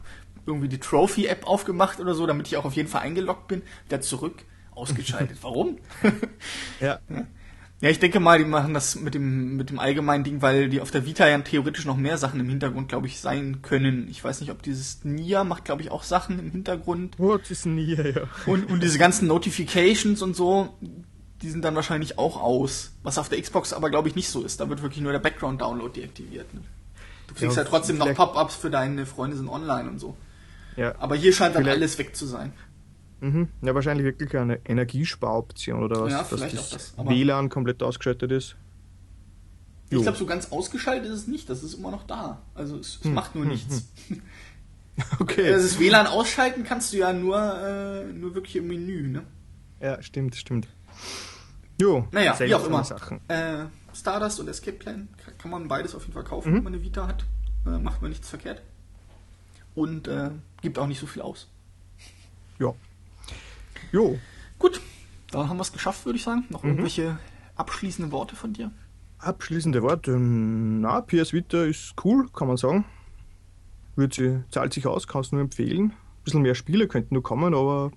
irgendwie 0.46 0.68
die 0.68 0.78
Trophy-App 0.78 1.46
aufgemacht 1.46 2.00
oder 2.00 2.14
so, 2.14 2.26
damit 2.26 2.46
ich 2.48 2.56
auch 2.56 2.64
auf 2.64 2.74
jeden 2.74 2.88
Fall 2.88 3.02
eingeloggt 3.02 3.48
bin, 3.48 3.62
wieder 3.86 4.00
zurück, 4.00 4.44
ausgeschaltet. 4.74 5.38
Warum? 5.42 5.78
ja, 6.80 6.98
Ja, 7.80 7.90
ich 7.90 7.98
denke 7.98 8.20
mal, 8.20 8.38
die 8.38 8.44
machen 8.44 8.74
das 8.74 8.94
mit 8.94 9.14
dem, 9.14 9.56
mit 9.56 9.70
dem 9.70 9.80
allgemeinen 9.80 10.22
Ding, 10.22 10.40
weil 10.40 10.68
die 10.68 10.80
auf 10.80 10.92
der 10.92 11.04
Vita 11.04 11.26
ja 11.28 11.36
theoretisch 11.38 11.84
noch 11.84 11.96
mehr 11.96 12.16
Sachen 12.16 12.38
im 12.38 12.48
Hintergrund, 12.48 12.88
glaube 12.88 13.08
ich, 13.08 13.18
sein 13.20 13.60
können. 13.62 14.06
Ich 14.08 14.22
weiß 14.22 14.40
nicht, 14.40 14.52
ob 14.52 14.62
dieses 14.62 15.04
Nia 15.04 15.42
macht, 15.42 15.64
glaube 15.64 15.82
ich, 15.82 15.90
auch 15.90 16.04
Sachen 16.04 16.38
im 16.38 16.52
Hintergrund. 16.52 17.16
Ist 17.50 17.64
denn 17.64 17.76
hier, 17.78 18.10
ja. 18.14 18.22
Und, 18.46 18.70
und 18.70 18.84
diese 18.84 18.98
ganzen 18.98 19.26
Notifications 19.26 20.22
und 20.22 20.36
so, 20.36 20.78
die 21.42 21.50
sind 21.50 21.64
dann 21.64 21.74
wahrscheinlich 21.74 22.18
auch 22.18 22.40
aus. 22.40 22.92
Was 23.02 23.18
auf 23.18 23.28
der 23.28 23.40
Xbox 23.40 23.72
aber, 23.72 23.90
glaube 23.90 24.08
ich, 24.08 24.14
nicht 24.14 24.28
so 24.28 24.42
ist. 24.42 24.60
Da 24.60 24.68
wird 24.68 24.82
wirklich 24.82 25.02
nur 25.02 25.12
der 25.12 25.18
Background-Download 25.18 25.92
deaktiviert. 26.00 26.52
Ne? 26.54 26.60
Du 27.26 27.34
kriegst 27.34 27.56
ja, 27.56 27.62
Ja, 27.62 27.68
trotzdem 27.68 27.98
noch 27.98 28.12
Pop-Ups 28.14 28.54
für 28.56 28.70
deine 28.70 29.06
Freunde 29.06 29.36
sind 29.36 29.48
online 29.48 29.88
und 29.90 29.98
so. 29.98 30.16
ja. 30.76 30.94
Aber 30.98 31.16
hier 31.16 31.32
scheint 31.32 31.54
dann 31.56 31.66
alles 31.68 31.98
weg 31.98 32.14
zu 32.16 32.26
sein. 32.26 32.52
Mhm. 33.20 33.48
Ja, 33.62 33.74
wahrscheinlich 33.74 34.04
wirklich 34.04 34.36
eine 34.36 34.60
Energiesparoption 34.64 35.82
oder 35.84 36.02
was, 36.02 36.10
Ja, 36.12 36.22
dass 36.22 36.30
das, 36.52 36.94
auch 36.96 37.04
das, 37.04 37.10
WLAN 37.10 37.48
komplett 37.48 37.82
ausgeschaltet 37.82 38.32
ist. 38.32 38.56
Ich 39.86 39.92
Jo. 39.92 40.02
glaube, 40.02 40.16
so 40.18 40.26
ganz 40.26 40.50
ausgeschaltet 40.50 41.06
ist 41.10 41.18
es 41.20 41.26
nicht. 41.28 41.48
Das 41.50 41.62
ist 41.62 41.74
immer 41.74 41.90
noch 41.90 42.04
da. 42.04 42.42
Also 42.54 42.78
es, 42.78 42.96
es 43.00 43.04
Hm, 43.04 43.14
macht 43.14 43.34
nur 43.34 43.44
hm, 43.44 43.52
nichts. 43.52 43.88
Okay. 45.18 45.50
Das 45.50 45.78
WLAN 45.78 46.06
ausschalten 46.06 46.64
kannst 46.64 46.92
du 46.92 46.98
ja 46.98 47.14
nur, 47.14 47.36
äh, 47.38 48.12
nur 48.12 48.34
wirklich 48.34 48.56
im 48.56 48.66
Menü, 48.68 49.08
ne? 49.08 49.22
Ja, 49.80 50.02
stimmt, 50.02 50.36
stimmt. 50.36 50.68
Jo, 51.82 52.06
Naja, 52.12 52.38
wie 52.38 52.54
auch 52.54 52.64
immer. 52.66 52.84
Sachen. 52.84 53.20
Äh, 53.28 53.64
Stardust 53.92 54.38
und 54.40 54.48
Escape 54.48 54.76
Plan 54.78 55.08
kann, 55.38 55.50
man 55.50 55.66
beides 55.68 55.94
auf 55.94 56.02
jeden 56.02 56.12
Fall 56.14 56.22
kaufen, 56.24 56.50
Mhm. 56.52 56.56
wenn 56.58 56.64
man 56.64 56.74
eine 56.74 56.82
Vita 56.82 57.06
hat. 57.08 57.24
Äh, 57.66 57.78
macht 57.78 58.00
man 58.02 58.10
nichts 58.10 58.28
verkehrt. 58.28 58.62
Und 59.74 60.06
äh, 60.06 60.30
gibt 60.60 60.78
auch 60.78 60.86
nicht 60.86 61.00
so 61.00 61.06
viel 61.06 61.22
aus. 61.22 61.48
Ja. 62.58 62.72
Jo, 63.90 64.18
Gut, 64.58 64.80
dann 65.32 65.48
haben 65.48 65.56
wir 65.56 65.62
es 65.62 65.72
geschafft, 65.72 66.04
würde 66.06 66.16
ich 66.18 66.22
sagen. 66.24 66.44
Noch 66.50 66.62
Mhm. 66.62 66.70
irgendwelche 66.70 67.18
abschließenden 67.56 68.12
Worte 68.12 68.36
von 68.36 68.52
dir? 68.52 68.70
abschließende 69.18 69.82
Worte. 69.82 70.18
Na, 70.18 71.00
PS 71.00 71.32
Vita 71.32 71.62
ist 71.64 71.94
cool, 72.04 72.28
kann 72.32 72.48
man 72.48 72.56
sagen. 72.56 72.84
Wird 73.96 74.14
sie, 74.14 74.42
zahlt 74.50 74.72
sich 74.72 74.86
aus, 74.86 75.06
kannst 75.06 75.32
nur 75.32 75.40
empfehlen. 75.40 75.90
Ein 75.90 76.24
bisschen 76.24 76.42
mehr 76.42 76.54
Spiele 76.56 76.88
könnten 76.88 77.14
nur 77.14 77.22
kommen, 77.22 77.54
aber 77.54 77.92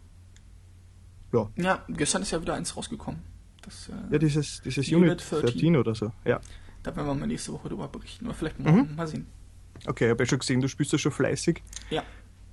ja. 1.34 1.50
Ja, 1.56 1.84
gestern 1.90 2.22
ist 2.24 2.30
ja 2.32 2.42
wieder 2.42 2.54
eins 2.56 2.76
rausgekommen. 2.78 3.22
Das, 3.66 3.90
äh, 3.90 4.14
Ja, 4.14 4.18
dieses, 4.20 4.62
dieses 4.64 4.88
Unit 4.88 5.10
Unit 5.10 5.32
13. 5.32 5.42
13 5.42 5.76
oder 5.78 5.96
so. 5.96 6.12
Ja. 6.24 6.40
Da 6.84 6.96
werden 6.96 7.08
wir 7.08 7.16
mal 7.16 7.26
nächste 7.28 7.52
Woche 7.54 7.68
drüber 7.70 7.88
berichten. 7.88 8.26
Oder 8.28 8.36
vielleicht 8.36 8.60
morgen. 8.60 8.90
Mhm. 8.92 8.96
Mal 8.96 9.08
sehen. 9.08 9.26
Okay, 9.88 10.06
ich 10.06 10.12
habe 10.12 10.24
ja 10.24 10.28
schon 10.30 10.40
gesehen, 10.40 10.62
du 10.62 10.68
spielst 10.68 10.94
das 10.94 11.02
schon 11.02 11.12
fleißig. 11.12 11.62
Ja. 11.90 12.04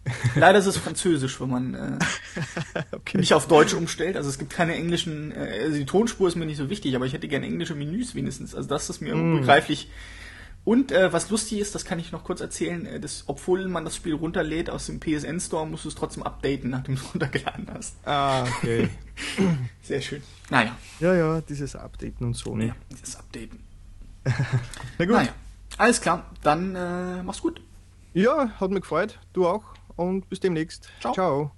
Leider 0.34 0.58
ist 0.58 0.66
es 0.66 0.76
französisch, 0.78 1.40
wenn 1.40 1.50
man 1.50 1.74
äh, 1.74 1.98
Okay. 2.92 3.18
nicht 3.18 3.34
auf 3.34 3.46
Deutsch 3.46 3.72
umstellt. 3.74 4.16
Also 4.16 4.28
es 4.30 4.38
gibt 4.38 4.50
keine 4.52 4.74
englischen, 4.74 5.30
äh, 5.32 5.60
also 5.64 5.76
die 5.76 5.86
Tonspur 5.86 6.26
ist 6.28 6.34
mir 6.34 6.46
nicht 6.46 6.56
so 6.56 6.68
wichtig, 6.70 6.96
aber 6.96 7.06
ich 7.06 7.12
hätte 7.12 7.28
gerne 7.28 7.46
englische 7.46 7.74
Menüs 7.76 8.14
wenigstens. 8.14 8.54
Also 8.54 8.68
das 8.68 8.90
ist 8.90 9.00
mir 9.00 9.14
Mm. 9.14 9.40
begreiflich. 9.40 9.88
Und 10.64 10.92
äh, 10.92 11.12
was 11.12 11.30
lustig 11.30 11.58
ist, 11.58 11.74
das 11.74 11.84
kann 11.84 11.98
ich 11.98 12.12
noch 12.12 12.22
kurz 12.22 12.40
erzählen, 12.40 12.86
äh, 12.86 13.00
das, 13.00 13.24
obwohl 13.26 13.66
man 13.66 13.84
das 13.84 13.96
Spiel 13.96 14.14
runterlädt 14.14 14.70
aus 14.70 14.86
dem 14.86 15.00
PSN 15.00 15.40
Store, 15.40 15.66
musst 15.66 15.84
du 15.84 15.88
es 15.88 15.94
trotzdem 15.96 16.22
updaten, 16.22 16.70
nachdem 16.70 16.94
du 16.94 17.00
es 17.00 17.08
runtergeladen 17.14 17.66
hast. 17.74 17.96
Ah, 18.06 18.44
okay. 18.44 18.88
Sehr 19.82 20.00
schön. 20.00 20.22
Naja, 20.50 20.76
ja, 21.00 21.14
ja, 21.14 21.40
dieses 21.40 21.74
Updaten 21.74 22.26
und 22.26 22.36
so. 22.36 22.54
Ne? 22.54 22.68
ja, 22.68 22.76
das 23.00 23.16
Updaten. 23.16 23.58
Na 24.98 25.04
gut. 25.04 25.14
Naja, 25.14 25.34
alles 25.78 26.00
klar. 26.00 26.30
Dann 26.42 26.76
äh, 26.76 27.22
mach's 27.24 27.40
gut. 27.40 27.60
Ja, 28.14 28.50
hat 28.60 28.70
mich 28.70 28.82
gefreut. 28.82 29.18
Du 29.32 29.46
auch. 29.48 29.64
Und 29.96 30.28
bis 30.28 30.38
demnächst. 30.38 30.90
Ciao. 31.00 31.12
Ciao. 31.12 31.52